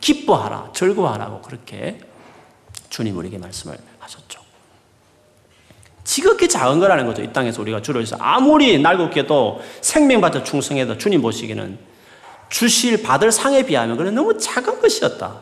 기뻐하라, 0.00 0.70
즐거워하라고 0.72 1.42
그렇게 1.42 1.98
주님 2.88 3.16
우리에게 3.16 3.36
말씀을 3.36 3.76
하셨죠. 3.98 4.40
지극히 6.04 6.48
작은 6.48 6.78
거라는 6.78 7.04
거죠. 7.04 7.20
이 7.20 7.32
땅에서 7.32 7.62
우리가 7.62 7.82
주로 7.82 8.00
해서 8.00 8.14
아무리 8.20 8.78
날고게도 8.78 9.60
생명받아 9.80 10.44
충성해도 10.44 10.98
주님 10.98 11.20
보시기에는 11.20 11.80
주실 12.48 13.02
받을 13.02 13.32
상에 13.32 13.66
비하면 13.66 13.96
그는 13.96 14.14
너무 14.14 14.38
작은 14.38 14.80
것이었다. 14.80 15.40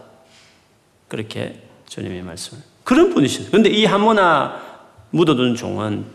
그렇게 1.07 1.62
주님의 1.87 2.22
말씀을. 2.22 2.62
그런 2.82 3.12
분이시죠. 3.12 3.51
그런데 3.51 3.68
이 3.68 3.84
한모나 3.84 4.62
묻어둔 5.11 5.55
종은 5.55 6.07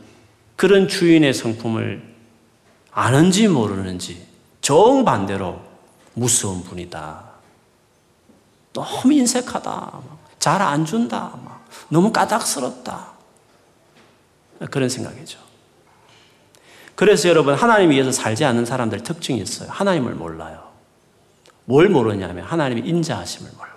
그런 0.55 0.87
주인의 0.87 1.35
성품을 1.35 2.01
아는지 2.89 3.47
모르는지 3.47 4.30
정반대로 4.61 5.59
무서운 6.13 6.63
분이다. 6.63 7.23
너무 8.73 9.13
인색하다. 9.13 9.99
잘 10.39 10.61
안 10.61 10.85
준다. 10.85 11.33
너무 11.89 12.11
까닥스럽다. 12.11 13.11
그런 14.69 14.89
생각이죠. 14.89 15.39
그래서 16.95 17.29
여러분, 17.29 17.55
하나님 17.55 17.89
위해서 17.89 18.11
살지 18.11 18.45
않는 18.45 18.65
사람들 18.65 19.01
특징이 19.03 19.39
있어요. 19.39 19.69
하나님을 19.71 20.13
몰라요. 20.13 20.71
뭘 21.65 21.89
모르냐면 21.89 22.45
하나님의 22.45 22.87
인자하심을 22.87 23.51
몰라요. 23.57 23.71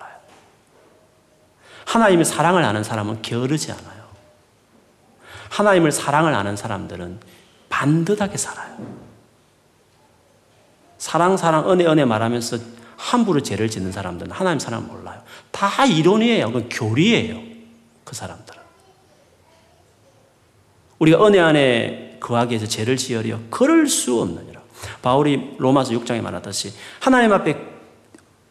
하나님의 1.86 2.24
사랑을 2.24 2.64
아는 2.64 2.82
사람은 2.82 3.22
게으르지 3.22 3.72
않아요. 3.72 4.04
하나님을 5.50 5.92
사랑을 5.92 6.34
아는 6.34 6.56
사람들은 6.56 7.20
반듯하게 7.68 8.36
살아요. 8.36 8.76
사랑, 11.04 11.36
사랑, 11.36 11.70
은혜, 11.70 11.84
은혜 11.84 12.06
말하면서 12.06 12.56
함부로 12.96 13.42
죄를 13.42 13.68
짓는 13.68 13.92
사람들은 13.92 14.32
하나님 14.32 14.58
사랑 14.58 14.86
몰라요. 14.88 15.20
다 15.50 15.84
이론이에요. 15.84 16.46
그건 16.46 16.70
교리예요. 16.70 17.42
그 18.04 18.14
사람들은. 18.14 18.58
우리가 20.98 21.26
은혜 21.26 21.40
안에 21.40 22.16
거하기 22.20 22.52
위해서 22.52 22.66
죄를 22.66 22.96
지으려 22.96 23.38
그럴 23.50 23.86
수 23.86 24.18
없느니라. 24.18 24.62
바울이 25.02 25.56
로마서 25.58 25.92
6장에 25.92 26.22
말하듯이 26.22 26.72
하나님 27.00 27.34
앞에 27.34 27.54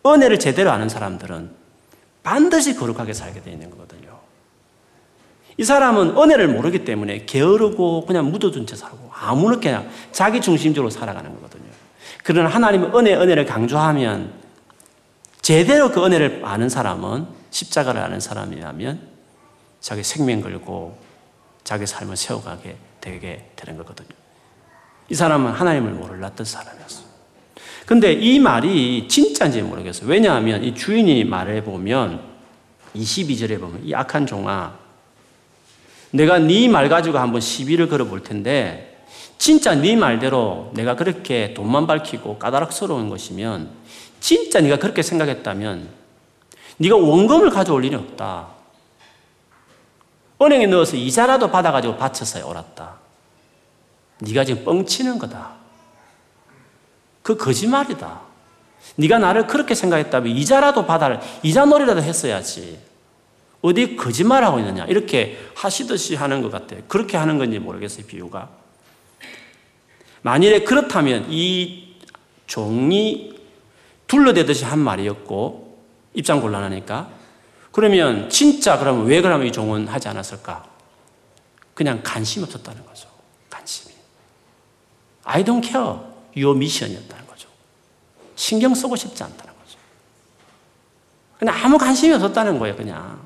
은혜를 0.06 0.38
제대로 0.38 0.70
아는 0.70 0.90
사람들은 0.90 1.50
반드시 2.22 2.76
거룩하게 2.76 3.14
살게 3.14 3.42
되어 3.42 3.54
있는 3.54 3.72
거거든요. 3.72 4.20
이 5.58 5.64
사람은 5.64 6.18
은혜를 6.18 6.50
모르기 6.50 6.86
때문에 6.86 7.26
게으르고 7.26 8.06
그냥 8.06 8.30
묻어둔 8.30 8.68
채 8.68 8.76
살고 8.76 9.10
아무렇게나 9.12 9.86
자기 10.12 10.40
중심적으로 10.40 10.92
살아가는 10.92 11.34
거거든요. 11.34 11.63
그러나 12.24 12.50
하나님은 12.50 12.96
은혜, 12.96 13.16
은혜를 13.16 13.46
강조하면 13.46 14.34
제대로 15.42 15.92
그 15.92 16.04
은혜를 16.06 16.42
아는 16.44 16.70
사람은 16.70 17.28
십자가를 17.52 18.02
아는 18.02 18.20
사람이라면 18.20 19.00
자기 19.82 20.04
생명 20.04 20.42
걸고 20.42 20.98
자기 21.64 21.86
삶을 21.86 22.16
세워가게 22.16 22.78
되게 23.02 23.50
되는 23.56 23.78
거거든요. 23.78 24.10
이 25.10 25.16
사람은 25.16 25.52
하나님을 25.52 25.92
몰랐던 25.92 26.46
사람이었어요. 26.46 27.04
근데 27.86 28.14
이 28.14 28.40
말이 28.40 29.08
진짜인지 29.10 29.62
모르겠어요. 29.62 30.10
왜냐하면 30.10 30.64
이 30.64 30.74
주인이 30.74 31.26
말해 31.26 31.62
보면 31.64 32.22
22절에 32.96 33.60
보면 33.60 33.82
이 33.84 33.94
악한 33.94 34.26
종아 34.26 34.80
내가 36.12 36.40
네 36.40 36.68
말 36.70 36.88
가지고 36.88 37.18
한번 37.18 37.42
시비를 37.42 37.90
걸어 37.90 38.06
볼 38.06 38.24
텐데 38.24 38.93
진짜 39.38 39.76
네 39.76 39.96
말대로 39.96 40.72
내가 40.74 40.96
그렇게 40.96 41.54
돈만 41.54 41.88
밝히고 41.88 42.40
까다롭스러운 42.40 43.10
것이면 43.10 43.70
진짜 44.20 44.62
네가 44.62 44.78
그렇게 44.78 45.02
생각했다면 45.02 45.90
네가 46.78 46.96
원금을 46.96 47.50
가져올 47.50 47.86
일이 47.86 47.96
없다. 47.96 48.48
은행에 50.42 50.68
넣어서 50.68 50.96
이자라도 50.96 51.52
받아가지고 51.52 51.98
바쳐서 51.98 52.48
옳았다. 52.48 52.96
네가 54.20 54.46
지금 54.46 54.64
뻥치는 54.64 55.20
거다. 55.20 55.52
그 57.22 57.38
거짓말이다. 57.38 58.22
네가 58.96 59.20
나를 59.20 59.48
그렇게 59.48 59.76
생각했다면 59.76 60.36
이자라도 60.36 60.86
받아 60.86 61.20
이자놀이라도 61.42 62.02
했어야지. 62.02 62.80
어디 63.62 63.96
거짓말하고 63.96 64.60
있느냐 64.60 64.86
이렇게 64.86 65.40
하시듯이 65.56 66.16
하는 66.16 66.42
것 66.42 66.52
같아요. 66.52 66.82
그렇게 66.88 67.16
하는 67.16 67.38
건지 67.38 67.60
모르겠어요 67.60 68.06
비유가. 68.06 68.50
만일에 70.24 70.64
그렇다면 70.64 71.28
이 71.30 71.96
종이 72.48 73.38
둘러대듯이 74.08 74.66
한 74.66 74.80
말이었고 74.80 75.78
입장 76.14 76.42
곤란하니까 76.42 77.10
그러면 77.72 78.30
진짜 78.30 78.78
그러면 78.78 79.06
왜 79.06 79.22
그러면 79.22 79.48
이 79.48 79.52
종은 79.52 79.88
하지 79.88 80.08
않았을까? 80.08 80.66
그냥 81.74 82.02
관심이 82.04 82.46
없었다는 82.46 82.86
거죠. 82.86 83.10
관심이. 83.50 83.94
I 85.24 85.44
don't 85.44 85.64
care 85.64 86.00
your 86.36 86.56
mission이었다는 86.56 87.28
거죠. 87.28 87.50
신경 88.36 88.76
쓰고 88.76 88.96
싶지 88.96 89.24
않다는 89.24 89.54
거죠. 89.60 89.78
그냥 91.40 91.56
아무 91.64 91.78
관심이 91.78 92.14
없었다는 92.14 92.60
거예요, 92.60 92.76
그냥. 92.76 93.26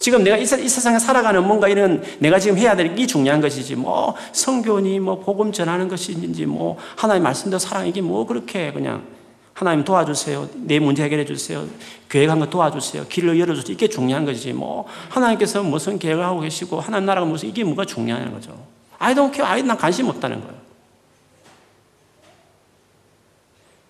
지금 0.00 0.24
내가 0.24 0.38
이, 0.38 0.46
세상에 0.46 0.98
살아가는 0.98 1.46
뭔가 1.46 1.68
이런 1.68 2.02
내가 2.18 2.38
지금 2.38 2.56
해야 2.56 2.74
될 2.74 2.94
게 2.96 3.06
중요한 3.06 3.40
것이지 3.42 3.76
뭐 3.76 4.16
성교니 4.32 4.98
뭐 4.98 5.20
복음 5.20 5.52
전하는 5.52 5.88
것인지 5.88 6.46
뭐 6.46 6.78
하나님 6.96 7.22
말씀대로 7.22 7.58
사랑 7.58 7.86
이게 7.86 8.00
뭐 8.00 8.26
그렇게 8.26 8.72
그냥 8.72 9.04
하나님 9.52 9.84
도와주세요 9.84 10.48
내 10.54 10.78
문제 10.78 11.04
해결해 11.04 11.26
주세요 11.26 11.66
계획한 12.08 12.40
거 12.40 12.48
도와주세요 12.48 13.06
길을 13.08 13.38
열어주세요 13.38 13.74
이게 13.74 13.88
중요한 13.88 14.24
것이지 14.24 14.54
뭐 14.54 14.86
하나님께서 15.10 15.62
무슨 15.62 15.98
계획을 15.98 16.24
하고 16.24 16.40
계시고 16.40 16.80
하나님 16.80 17.04
나라가 17.04 17.26
무슨 17.26 17.50
이게 17.50 17.62
뭐가 17.62 17.84
중요한 17.84 18.32
거죠. 18.32 18.58
I 18.98 19.14
don't 19.14 19.34
care. 19.34 19.62
난 19.62 19.76
관심 19.76 20.08
없다는 20.08 20.40
거예요. 20.40 20.54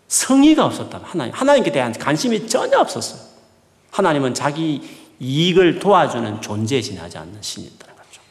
성의가 0.09 0.65
없었다 0.67 1.01
하나님 1.05 1.33
하나님께 1.33 1.71
대한 1.71 1.93
관심이 1.93 2.49
전혀 2.49 2.79
없었어요. 2.79 3.31
하나님은 3.93 4.35
자기 4.35 5.00
이익을 5.21 5.79
도와주는 5.79 6.41
존재에 6.41 6.81
지나지 6.81 7.19
않는 7.19 7.41
신이 7.43 7.67
있다는 7.67 7.95
거죠. 7.95 8.23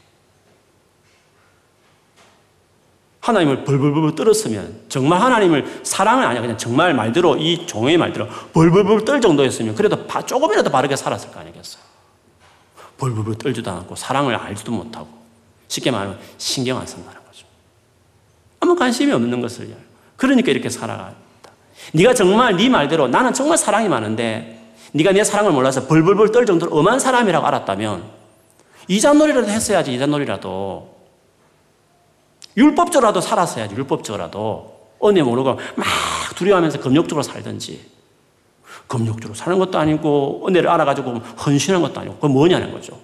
하나님을 3.21 3.63
벌벌벌 3.63 4.15
떨었으면 4.15 4.81
정말 4.89 5.21
하나님을 5.21 5.81
사랑은 5.83 6.25
아니야 6.25 6.41
그냥 6.41 6.57
정말 6.57 6.95
말대로 6.95 7.37
이 7.37 7.67
종의 7.67 7.97
말대로 7.97 8.27
벌벌벌 8.53 9.05
떨 9.05 9.21
정도였으면 9.21 9.75
그래도 9.75 10.07
조금이라도 10.25 10.71
바르게 10.71 10.95
살았을 10.95 11.31
거 11.31 11.39
아니겠어요. 11.39 11.83
벌벌벌 12.97 13.35
떨지도 13.35 13.69
않고 13.71 13.95
사랑을 13.95 14.35
알지도 14.35 14.71
못하고 14.71 15.07
쉽게 15.67 15.91
말하면 15.91 16.19
신경 16.39 16.79
안 16.79 16.87
쓴다는 16.87 17.23
거죠. 17.23 17.45
아무 18.59 18.75
관심이 18.75 19.11
없는 19.11 19.41
것을 19.41 19.75
그러니까 20.17 20.51
이렇게 20.51 20.69
살아간다. 20.69 21.19
네가 21.93 22.15
정말 22.15 22.57
네 22.57 22.67
말대로 22.67 23.07
나는 23.07 23.31
정말 23.31 23.59
사랑이 23.59 23.87
많은데 23.87 24.58
네가 24.91 25.11
내 25.11 25.23
사랑을 25.23 25.51
몰라서 25.51 25.87
벌벌벌 25.87 26.31
떨 26.31 26.45
정도로 26.45 26.75
엄한 26.75 26.99
사람이라고 26.99 27.45
알았다면 27.45 28.03
이자놀이라도 28.87 29.47
했어야지 29.47 29.93
이자놀이라도. 29.93 30.97
율법적으로라도 32.57 33.21
살았어야지 33.21 33.75
율법적으로라도. 33.75 34.79
은혜 35.05 35.21
모르고 35.21 35.53
막 35.75 35.87
두려워하면서 36.35 36.79
금욕적으로 36.79 37.23
살든지. 37.23 37.99
금욕적으로 38.87 39.35
사는 39.35 39.57
것도 39.59 39.77
아니고 39.77 40.45
은혜를 40.47 40.69
알아가지고 40.69 41.17
헌신한 41.45 41.81
것도 41.81 41.99
아니고 42.01 42.15
그건 42.15 42.31
뭐냐는 42.31 42.71
거죠. 42.71 42.99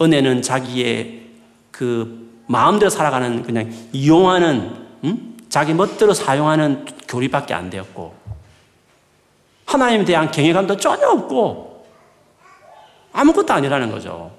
은혜는 0.00 0.42
자기의 0.42 1.30
그 1.70 2.30
마음대로 2.46 2.90
살아가는 2.90 3.42
그냥 3.42 3.72
이용하는 3.92 4.84
음? 5.04 5.36
자기 5.48 5.72
멋대로 5.72 6.12
사용하는 6.12 6.84
교리밖에 7.08 7.54
안 7.54 7.70
되었고 7.70 8.23
하나님에 9.66 10.04
대한 10.04 10.30
경외감도 10.30 10.76
전혀 10.76 11.08
없고 11.08 11.86
아무것도 13.12 13.52
아니라는 13.52 13.90
거죠. 13.90 14.32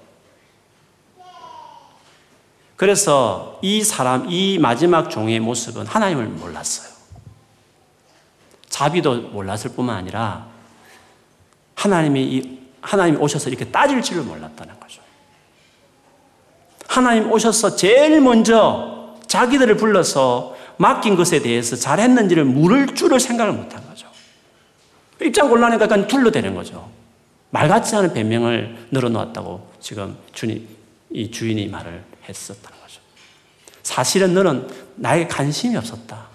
그래서 2.76 3.58
이 3.62 3.82
사람, 3.82 4.26
이 4.28 4.58
마지막 4.58 5.08
종의 5.08 5.40
모습은 5.40 5.86
하나님을 5.86 6.26
몰랐어요. 6.26 6.94
자비도 8.68 9.30
몰랐을 9.30 9.72
뿐만 9.74 9.96
아니라 9.96 10.46
하나님이 11.74 12.60
하나님이 12.82 13.18
오셔서 13.18 13.48
이렇게 13.48 13.64
따질 13.64 14.02
줄을 14.02 14.22
몰랐다는 14.22 14.78
거죠. 14.78 15.00
하나님 16.86 17.32
오셔서 17.32 17.76
제일 17.76 18.20
먼저 18.20 19.16
자기들을 19.26 19.76
불러서 19.76 20.54
맡긴 20.76 21.16
것에 21.16 21.40
대해서 21.40 21.74
잘했는지를 21.76 22.44
물을 22.44 22.94
줄을 22.94 23.18
생각을 23.18 23.52
못한 23.52 23.80
거죠. 23.80 23.85
입장 25.20 25.48
곤란하니까 25.48 25.84
약간 25.84 26.06
둘러대는 26.06 26.54
거죠. 26.54 26.90
말 27.50 27.68
같지 27.68 27.94
않은 27.96 28.12
변명을 28.12 28.88
늘어놓았다고 28.90 29.72
지금 29.80 30.16
주님, 30.32 30.66
이 31.10 31.30
주인이 31.30 31.68
말을 31.68 32.02
했었다는 32.28 32.80
거죠. 32.80 33.00
사실은 33.82 34.34
너는 34.34 34.68
나에게 34.96 35.28
관심이 35.28 35.76
없었다. 35.76 36.26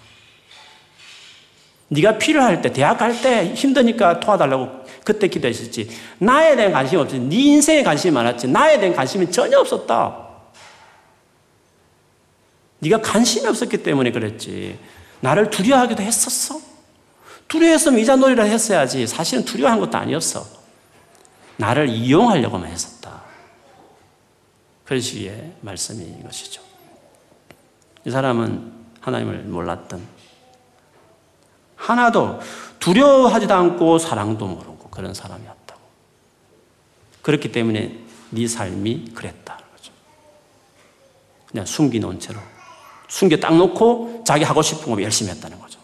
네가 1.88 2.16
필요할 2.18 2.62
때, 2.62 2.72
대학 2.72 2.98
갈 2.98 3.20
때 3.20 3.52
힘드니까 3.54 4.18
도와달라고 4.18 4.82
그때 5.04 5.28
기도했었지. 5.28 5.90
나에 6.18 6.56
대한 6.56 6.72
관심이 6.72 7.00
없지. 7.02 7.18
네 7.18 7.36
인생에 7.36 7.82
관심이 7.82 8.12
많았지. 8.14 8.48
나에 8.48 8.78
대한 8.80 8.96
관심이 8.96 9.30
전혀 9.30 9.58
없었다. 9.58 10.28
네가 12.78 13.02
관심이 13.02 13.46
없었기 13.46 13.82
때문에 13.82 14.10
그랬지. 14.10 14.78
나를 15.20 15.50
두려워하기도 15.50 16.02
했었어. 16.02 16.71
두려워했으면 17.52 18.00
이자놀이라 18.00 18.44
했어야지. 18.44 19.06
사실은 19.06 19.44
두려워한 19.44 19.78
것도 19.78 19.98
아니었어. 19.98 20.46
나를 21.58 21.86
이용하려고만 21.90 22.66
했었다. 22.70 23.20
그런 24.86 25.02
식의 25.02 25.56
말씀인 25.60 26.22
것이죠. 26.22 26.62
이 28.06 28.10
사람은 28.10 28.72
하나님을 29.00 29.42
몰랐던 29.42 30.02
하나도 31.76 32.40
두려워하지도 32.78 33.52
않고 33.52 33.98
사랑도 33.98 34.46
모르고 34.46 34.88
그런 34.88 35.12
사람이었다고. 35.12 35.80
그렇기 37.20 37.52
때문에 37.52 37.98
네 38.30 38.48
삶이 38.48 39.12
그랬다. 39.14 39.58
그냥 41.48 41.66
숨기놓은 41.66 42.18
채로 42.18 42.40
숨겨 43.08 43.36
딱 43.36 43.54
놓고 43.54 44.22
자기 44.26 44.42
하고 44.42 44.62
싶은 44.62 44.90
거 44.94 45.02
열심히 45.02 45.30
했다는 45.32 45.60
거죠. 45.60 45.81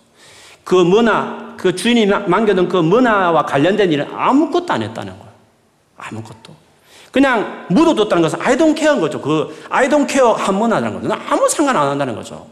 그 0.69 0.75
문화, 0.75 1.55
그 1.57 1.75
주인이 1.75 2.05
남겨둔 2.05 2.69
그 2.69 2.77
문화와 2.77 3.47
관련된 3.47 3.91
일은 3.91 4.07
아무것도 4.15 4.71
안 4.71 4.83
했다는 4.83 5.19
거예요. 5.19 5.33
아무것도. 5.97 6.55
그냥 7.11 7.67
묻어뒀다는 7.71 8.21
것은 8.21 8.39
I 8.43 8.55
don't 8.55 8.77
care인 8.77 9.01
거죠. 9.01 9.19
그 9.19 9.65
I 9.71 9.89
don't 9.89 10.07
care 10.07 10.31
한 10.31 10.55
문화라는 10.57 11.01
거죠. 11.01 11.15
아무 11.27 11.49
상관 11.49 11.75
안 11.75 11.89
한다는 11.89 12.15
거죠. 12.15 12.47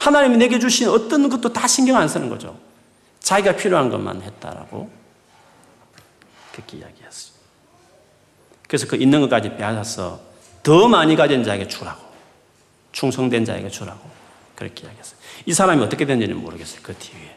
하나님이 0.00 0.36
내게 0.36 0.58
주신 0.58 0.88
어떤 0.88 1.28
것도 1.28 1.52
다 1.52 1.68
신경 1.68 1.96
안 1.96 2.08
쓰는 2.08 2.28
거죠. 2.28 2.58
자기가 3.20 3.54
필요한 3.54 3.88
것만 3.88 4.22
했다라고 4.22 4.90
그렇게 6.50 6.78
이야기했어요. 6.78 7.34
그래서 8.66 8.88
그 8.88 8.96
있는 8.96 9.20
것까지 9.20 9.56
빼앗아서 9.56 10.18
더 10.64 10.88
많이 10.88 11.14
가진 11.14 11.44
자에게 11.44 11.68
주라고. 11.68 12.02
충성된 12.90 13.44
자에게 13.44 13.68
주라고. 13.68 14.23
그렇게 14.54 14.84
이야기했어요. 14.86 15.18
이 15.46 15.52
사람이 15.52 15.82
어떻게 15.82 16.04
됐는지는 16.06 16.40
모르겠어요. 16.40 16.80
그 16.82 16.94
뒤에. 16.94 17.36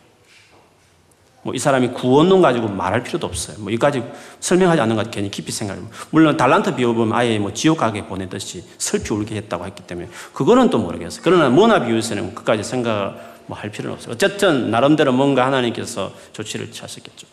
뭐 1.44 1.54
이 1.56 1.60
사람이 1.60 1.90
구원론 1.90 2.42
가지고 2.42 2.68
말할 2.68 3.04
필요도 3.04 3.26
없어요. 3.26 3.58
뭐 3.60 3.72
이까지 3.72 4.04
설명하지 4.40 4.82
않는 4.82 4.96
것 4.96 5.10
괜히 5.12 5.32
깊이 5.32 5.52
생각해 5.52 5.82
물론 6.10 6.36
달란트 6.36 6.76
비유보면 6.76 7.18
아예 7.18 7.40
뭐 7.40 7.54
지옥 7.54 7.78
가게 7.78 8.06
보내듯이 8.06 8.64
슬피 8.78 9.14
울게 9.14 9.36
했다고 9.36 9.66
했기 9.66 9.84
때문에 9.84 10.10
그거는 10.34 10.70
또 10.70 10.78
모르겠어요. 10.80 11.22
그러나 11.24 11.50
모나 11.50 11.86
비유에서는 11.86 12.36
그까지 12.36 12.64
생각 12.64 13.38
뭐 13.46 13.58
할 13.58 13.72
필요는 13.72 13.94
없어요. 13.96 14.14
어쨌든 14.14 14.72
나름대로 14.72 15.14
뭔가 15.14 15.46
하나님께서 15.46 16.12
조치를 16.34 16.72
취하셨겠죠. 16.72 17.28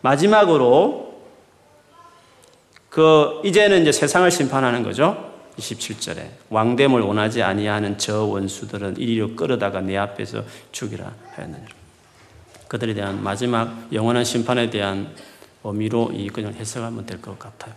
마지막으로 0.00 1.20
그 2.88 3.40
이제는 3.44 3.82
이제 3.82 3.90
세상을 3.92 4.30
심판하는 4.30 4.82
거죠. 4.84 5.29
27절에 5.60 6.28
왕됨을 6.48 7.00
원하지 7.00 7.42
아니하는 7.42 7.98
저 7.98 8.24
원수들은 8.24 8.96
이리로 8.98 9.36
끌어다가 9.36 9.80
내 9.80 9.96
앞에서 9.96 10.42
죽이라 10.72 11.12
하였느니라. 11.34 11.70
그들에 12.68 12.94
대한 12.94 13.22
마지막 13.22 13.88
영원한 13.92 14.24
심판에 14.24 14.70
대한 14.70 15.14
의미로 15.64 16.10
이 16.14 16.28
그냥 16.28 16.54
해석하면 16.54 17.06
될 17.06 17.20
것 17.20 17.38
같아요. 17.38 17.74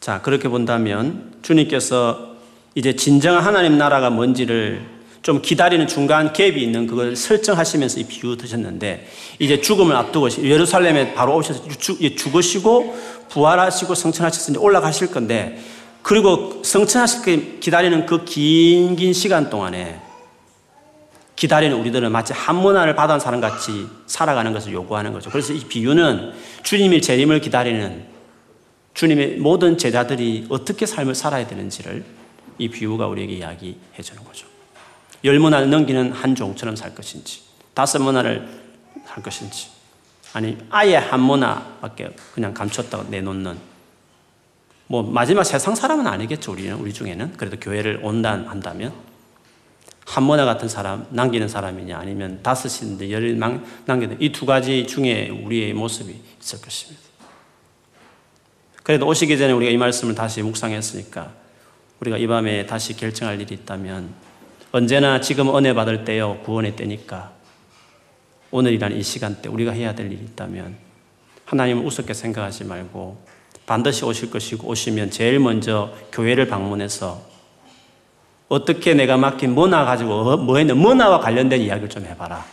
자, 0.00 0.20
그렇게 0.20 0.48
본다면 0.48 1.34
주님께서 1.42 2.34
이제 2.74 2.96
진정한 2.96 3.42
하나님 3.42 3.78
나라가 3.78 4.10
뭔지를 4.10 4.84
좀 5.22 5.40
기다리는 5.40 5.86
중간 5.86 6.34
갭이 6.34 6.56
있는 6.58 6.86
그걸 6.86 7.16
설정하시면서 7.16 8.00
이 8.00 8.04
비유 8.04 8.36
드셨는데 8.36 9.08
이제 9.38 9.60
죽음을 9.60 9.96
앞두고 9.96 10.28
예루살렘에 10.42 11.14
바로 11.14 11.36
오셔서 11.36 11.62
죽으시고 12.16 12.98
부활하시고 13.30 13.94
성천하셔서 13.94 14.60
올라가실 14.60 15.10
건데 15.10 15.62
그리고 16.04 16.62
성천하실 16.62 17.22
때 17.24 17.58
기다리는 17.60 18.04
그 18.06 18.24
긴 18.24 18.94
긴 18.96 19.12
시간 19.12 19.48
동안에 19.50 20.00
기다리는 21.34 21.76
우리들은 21.76 22.12
마치 22.12 22.32
한문화를 22.32 22.94
받은 22.94 23.18
사람 23.18 23.40
같이 23.40 23.88
살아가는 24.06 24.52
것을 24.52 24.72
요구하는 24.72 25.12
거죠. 25.12 25.30
그래서 25.30 25.52
이 25.52 25.64
비유는 25.64 26.32
주님의 26.62 27.02
재림을 27.02 27.40
기다리는 27.40 28.04
주님의 28.92 29.38
모든 29.38 29.76
제자들이 29.76 30.46
어떻게 30.50 30.86
삶을 30.86 31.14
살아야 31.16 31.46
되는지를 31.46 32.04
이 32.58 32.68
비유가 32.68 33.08
우리에게 33.08 33.32
이야기해 33.34 34.02
주는 34.02 34.22
거죠. 34.22 34.46
열 35.24 35.38
문화를 35.40 35.68
넘기는 35.70 36.12
한 36.12 36.34
종처럼 36.36 36.76
살 36.76 36.94
것인지, 36.94 37.40
다섯 37.72 38.00
문화를 38.00 38.46
할 39.06 39.22
것인지, 39.22 39.68
아니, 40.34 40.56
아예 40.70 40.96
한 40.96 41.18
문화밖에 41.20 42.14
그냥 42.34 42.54
감췄다고 42.54 43.10
내놓는, 43.10 43.58
뭐, 44.86 45.02
마지막 45.02 45.44
세상 45.44 45.74
사람은 45.74 46.06
아니겠죠, 46.06 46.52
우리는, 46.52 46.74
우리 46.76 46.92
중에는. 46.92 47.36
그래도 47.36 47.58
교회를 47.58 48.00
온단, 48.02 48.46
한다면. 48.46 48.92
한문화 50.06 50.44
같은 50.44 50.68
사람, 50.68 51.06
남기는 51.10 51.48
사람이냐, 51.48 51.98
아니면 51.98 52.40
다섯인데 52.42 53.10
열을 53.10 53.38
남기는 53.38 54.20
이 54.20 54.30
두 54.32 54.44
가지 54.44 54.86
중에 54.86 55.30
우리의 55.30 55.72
모습이 55.72 56.14
있을 56.42 56.60
것입니다. 56.60 57.02
그래도 58.82 59.06
오시기 59.06 59.38
전에 59.38 59.52
우리가 59.54 59.72
이 59.72 59.78
말씀을 59.78 60.14
다시 60.14 60.42
묵상했으니까 60.42 61.32
우리가 62.00 62.18
이 62.18 62.26
밤에 62.26 62.66
다시 62.66 62.94
결정할 62.94 63.40
일이 63.40 63.54
있다면 63.54 64.12
언제나 64.72 65.22
지금 65.22 65.56
은혜 65.56 65.72
받을 65.72 66.04
때요, 66.04 66.38
구원의 66.44 66.76
때니까 66.76 67.32
오늘이란 68.50 68.92
이 68.92 69.02
시간대 69.02 69.48
우리가 69.48 69.72
해야 69.72 69.94
될 69.94 70.12
일이 70.12 70.22
있다면 70.22 70.76
하나님을 71.46 71.82
우습게 71.82 72.12
생각하지 72.12 72.64
말고 72.64 73.24
반드시 73.66 74.04
오실 74.04 74.30
것이고 74.30 74.68
오시면 74.68 75.10
제일 75.10 75.38
먼저 75.38 75.90
교회를 76.12 76.48
방문해서 76.48 77.20
어떻게 78.48 78.94
내가 78.94 79.16
맡긴 79.16 79.54
문화 79.54 79.84
가지고 79.84 80.36
뭐 80.36 80.58
했는 80.58 80.76
문화와 80.76 81.20
관련된 81.20 81.60
이야기를 81.62 81.88
좀 81.88 82.04
해봐라. 82.04 82.44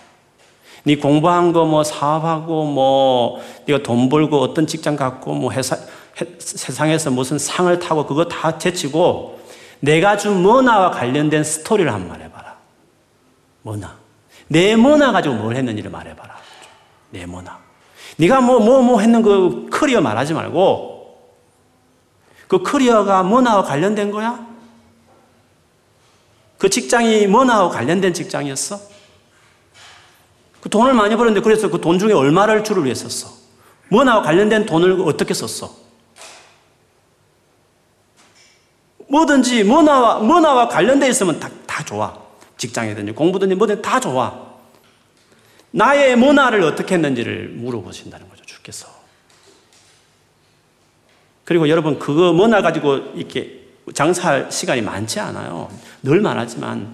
네 0.84 0.96
공부한 0.96 1.54
거 1.54 1.66
뭐 1.66 1.84
사업하고 1.84 2.66
뭐 2.66 3.40
네가 3.68 3.84
돈 3.84 4.10
벌고 4.10 4.40
어떤 4.40 4.66
직장 4.66 4.96
갖고 4.96 5.34
뭐 5.34 5.52
회사 5.52 5.76
해, 5.76 6.26
세상에서 6.40 7.12
무슨 7.12 7.38
상을 7.38 7.78
타고 7.80 8.06
그거 8.06 8.26
다 8.26 8.58
제치고 8.58 9.40
내가 9.80 10.18
준 10.18 10.42
므나와 10.42 10.92
관련된 10.92 11.44
스토리를 11.44 11.92
한번 11.92 12.22
해봐라. 12.22 12.56
므나. 13.64 13.96
내 14.48 14.76
므나 14.76 15.12
가지고 15.12 15.36
뭘 15.36 15.56
했는지를 15.56 15.92
말해봐라. 15.92 16.36
내 17.12 17.26
므나. 17.26 17.58
네가 18.18 18.42
뭐 18.42 18.60
뭐뭐 18.60 18.82
뭐 18.82 19.00
했는 19.00 19.22
그 19.22 19.68
커리어 19.72 20.02
말하지 20.02 20.34
말고 20.34 20.91
그 22.52 22.62
커리어가 22.64 23.24
므나와 23.24 23.64
관련된 23.64 24.12
거야? 24.12 24.46
그 26.58 26.70
직장이 26.70 27.26
므나하고 27.26 27.70
관련된 27.70 28.14
직장이었어? 28.14 28.78
그 30.60 30.68
돈을 30.70 30.94
많이 30.94 31.16
벌었는데 31.16 31.42
그래서 31.46 31.70
그 31.70 31.80
돈 31.80 31.98
중에 31.98 32.12
얼마를 32.12 32.66
주를 32.66 32.84
위해 32.84 32.94
썼어? 32.94 33.32
므나와 33.88 34.22
관련된 34.22 34.66
돈을 34.66 35.00
어떻게 35.08 35.34
썼어? 35.34 35.74
뭐든지 39.08 39.64
뭐나와 39.64 40.20
뭐나와 40.20 40.68
관련돼 40.68 41.08
있으면 41.08 41.40
다, 41.40 41.50
다 41.66 41.86
좋아. 41.86 42.20
직장이든지 42.58 43.14
공부든지 43.14 43.56
뭐든 43.56 43.82
다 43.82 44.02
좋아. 44.02 44.58
나의 45.72 46.18
문화를 46.18 46.64
어떻게 46.64 46.96
했는지를 46.96 47.48
물어보신다는 47.48 48.28
거죠, 48.28 48.44
주께서. 48.46 49.01
그리고 51.52 51.68
여러분, 51.68 52.00
그거 52.00 52.32
문화 52.32 52.62
가지고 52.62 52.96
이렇게 53.14 53.60
장사할 53.94 54.50
시간이 54.50 54.82
많지 54.82 55.20
않아요. 55.20 55.70
늘 56.02 56.22
말하지만 56.22 56.88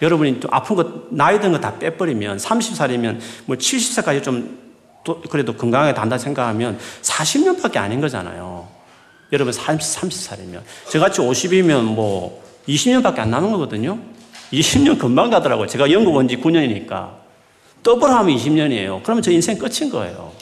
여러분이 0.00 0.40
또 0.40 0.48
아픈 0.50 0.74
것, 0.74 1.12
나이 1.14 1.38
든 1.38 1.52
거 1.52 1.60
다 1.60 1.78
빼버리면 1.78 2.38
30살이면 2.38 3.20
뭐 3.44 3.56
70살까지 3.56 4.22
좀 4.22 4.58
그래도 5.28 5.54
건강하게 5.54 5.92
단다 5.92 6.16
생각하면 6.16 6.78
40년밖에 7.02 7.76
아닌 7.76 8.00
거잖아요. 8.00 8.66
여러분 9.32 9.52
30, 9.52 10.00
30살이면. 10.00 10.62
저같이 10.90 11.20
50이면 11.20 11.82
뭐 11.82 12.42
20년밖에 12.66 13.18
안 13.18 13.30
남은 13.32 13.50
거거든요. 13.52 13.98
20년 14.50 14.98
금방 14.98 15.28
가더라고요. 15.28 15.66
제가 15.66 15.92
영국 15.92 16.14
온지 16.16 16.38
9년이니까. 16.38 17.16
더블 17.82 18.08
하면 18.08 18.34
20년이에요. 18.34 19.02
그러면 19.02 19.20
저 19.22 19.30
인생 19.30 19.58
끝인 19.58 19.90
거예요. 19.90 20.32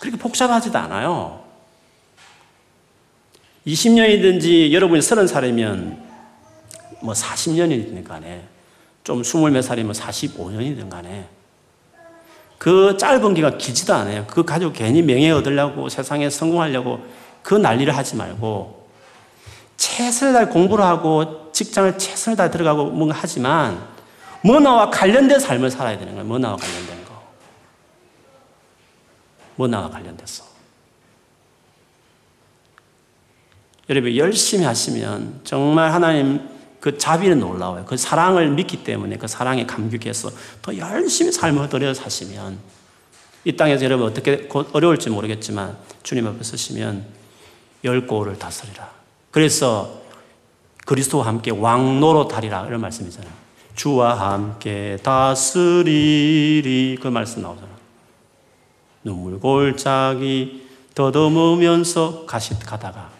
그렇게 0.00 0.16
복잡하지도 0.16 0.78
않아요. 0.78 1.45
20년이든지 3.66 4.72
여러분이 4.72 5.00
30살이면 5.00 5.98
뭐 7.02 7.14
40년이든 7.14 8.04
간에 8.04 8.42
좀 9.02 9.22
20몇 9.22 9.62
살이면 9.62 9.92
45년이든 9.92 10.88
간에 10.88 11.28
그 12.58 12.96
짧은 12.96 13.34
기간 13.34 13.58
길지도 13.58 13.94
않아요. 13.94 14.24
그 14.26 14.44
가지고 14.44 14.72
괜히 14.72 15.02
명예 15.02 15.30
얻으려고 15.30 15.88
세상에 15.88 16.30
성공하려고 16.30 17.00
그 17.42 17.54
난리를 17.54 17.94
하지 17.94 18.16
말고 18.16 18.88
최선을 19.76 20.32
다해 20.32 20.46
공부를 20.46 20.84
하고 20.84 21.52
직장을 21.52 21.98
최선을 21.98 22.36
다해 22.36 22.50
들어가고 22.50 22.86
뭔가 22.86 23.16
하지만 23.18 23.80
문화와 24.42 24.90
관련된 24.90 25.38
삶을 25.38 25.70
살아야 25.70 25.98
되는 25.98 26.14
거예요. 26.14 26.26
문화와 26.26 26.56
관련된 26.56 27.04
거. 27.04 27.22
문화와 29.56 29.90
관련돼서. 29.90 30.55
여러분 33.88 34.16
열심히 34.16 34.64
하시면 34.64 35.40
정말 35.44 35.92
하나님 35.92 36.40
그 36.80 36.98
자비는 36.98 37.40
놀라워요. 37.40 37.84
그 37.84 37.96
사랑을 37.96 38.50
믿기 38.50 38.84
때문에 38.84 39.16
그 39.16 39.26
사랑에 39.26 39.66
감격해서 39.66 40.30
더 40.62 40.76
열심히 40.76 41.32
삶을 41.32 41.68
들여 41.68 41.94
사시면 41.94 42.58
이 43.44 43.56
땅에서 43.56 43.84
여러분 43.84 44.06
어떻게 44.06 44.48
어려울지 44.72 45.10
모르겠지만 45.10 45.76
주님 46.02 46.26
앞에 46.26 46.42
서시면 46.42 47.04
열 47.84 48.06
고를 48.06 48.38
다스리라. 48.38 48.90
그래서 49.30 50.02
그리스도와 50.84 51.26
함께 51.26 51.50
왕노로 51.50 52.28
다리라 52.28 52.66
이런 52.66 52.80
말씀이잖아요. 52.80 53.32
주와 53.74 54.32
함께 54.32 54.98
다스리리 55.02 56.98
그 57.00 57.08
말씀 57.08 57.42
나오잖아요. 57.42 57.76
눈물 59.04 59.38
골짜기 59.38 60.66
더듬으면서 60.94 62.26
가시 62.26 62.58
가다가 62.58 63.15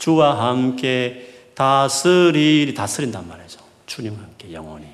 주와 0.00 0.48
함께 0.48 1.52
다스리, 1.54 2.74
다스린단 2.74 3.28
말이죠. 3.28 3.60
주님과 3.86 4.20
함께 4.20 4.52
영원히. 4.52 4.86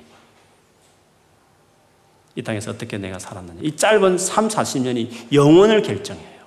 이 2.35 2.43
땅에서 2.43 2.69
어떻게 2.69 2.99
내가 2.99 3.17
살았느냐. 3.17 3.61
이 3.63 3.75
짧은 3.75 4.19
3, 4.19 4.47
40년이 4.47 5.33
영원을 5.33 5.81
결정해요. 5.81 6.45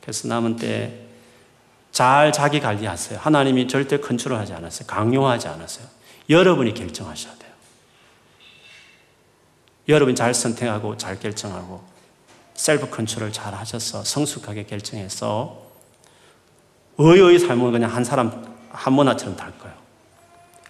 그래서 0.00 0.26
남은 0.28 0.56
때 0.56 1.06
잘 1.96 2.30
자기 2.30 2.60
관리하세요. 2.60 3.18
하나님이 3.18 3.68
절대 3.68 3.98
컨트롤하지 3.98 4.52
않았어요. 4.52 4.86
강요하지 4.86 5.48
않았어요. 5.48 5.86
여러분이 6.28 6.74
결정하셔야 6.74 7.34
돼요. 7.36 7.50
여러분이 9.88 10.14
잘 10.14 10.34
선택하고 10.34 10.98
잘 10.98 11.18
결정하고 11.18 11.82
self 12.52 12.90
control 12.90 13.32
잘 13.32 13.54
하셔서 13.54 14.04
성숙하게 14.04 14.64
결정해서 14.64 15.65
의의 16.98 17.38
삶은 17.38 17.72
그냥 17.72 17.94
한 17.94 18.04
사람 18.04 18.44
한 18.70 18.92
문화처럼 18.92 19.36
달 19.36 19.56
거예요. 19.58 19.74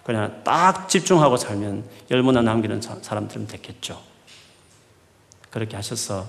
그냥 0.03 0.41
딱 0.43 0.87
집중하고 0.87 1.35
살면 1.35 1.83
열 2.11 2.23
문화 2.23 2.41
남기는 2.41 2.81
사람들은 2.81 3.47
됐겠죠. 3.47 4.01
그렇게 5.49 5.75
하셔서 5.75 6.27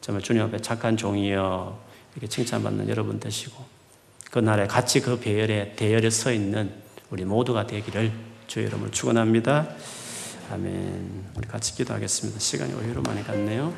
정말 0.00 0.22
주님 0.22 0.42
앞에 0.42 0.58
착한 0.58 0.96
종이여 0.96 1.78
이렇게 2.14 2.26
칭찬받는 2.26 2.88
여러분 2.88 3.20
되시고 3.20 3.64
그날에 4.30 4.66
같이 4.66 5.00
그 5.00 5.20
배열에 5.20 5.74
대열에 5.76 6.10
서 6.10 6.32
있는 6.32 6.72
우리 7.10 7.24
모두가 7.24 7.66
되기를 7.66 8.12
주의 8.46 8.66
이름으로 8.66 8.90
축원합니다. 8.90 9.68
아멘. 10.50 11.32
우리 11.36 11.46
같이 11.46 11.74
기도하겠습니다. 11.76 12.40
시간이 12.40 12.74
오히려 12.74 13.00
많이 13.02 13.22
갔네요. 13.22 13.72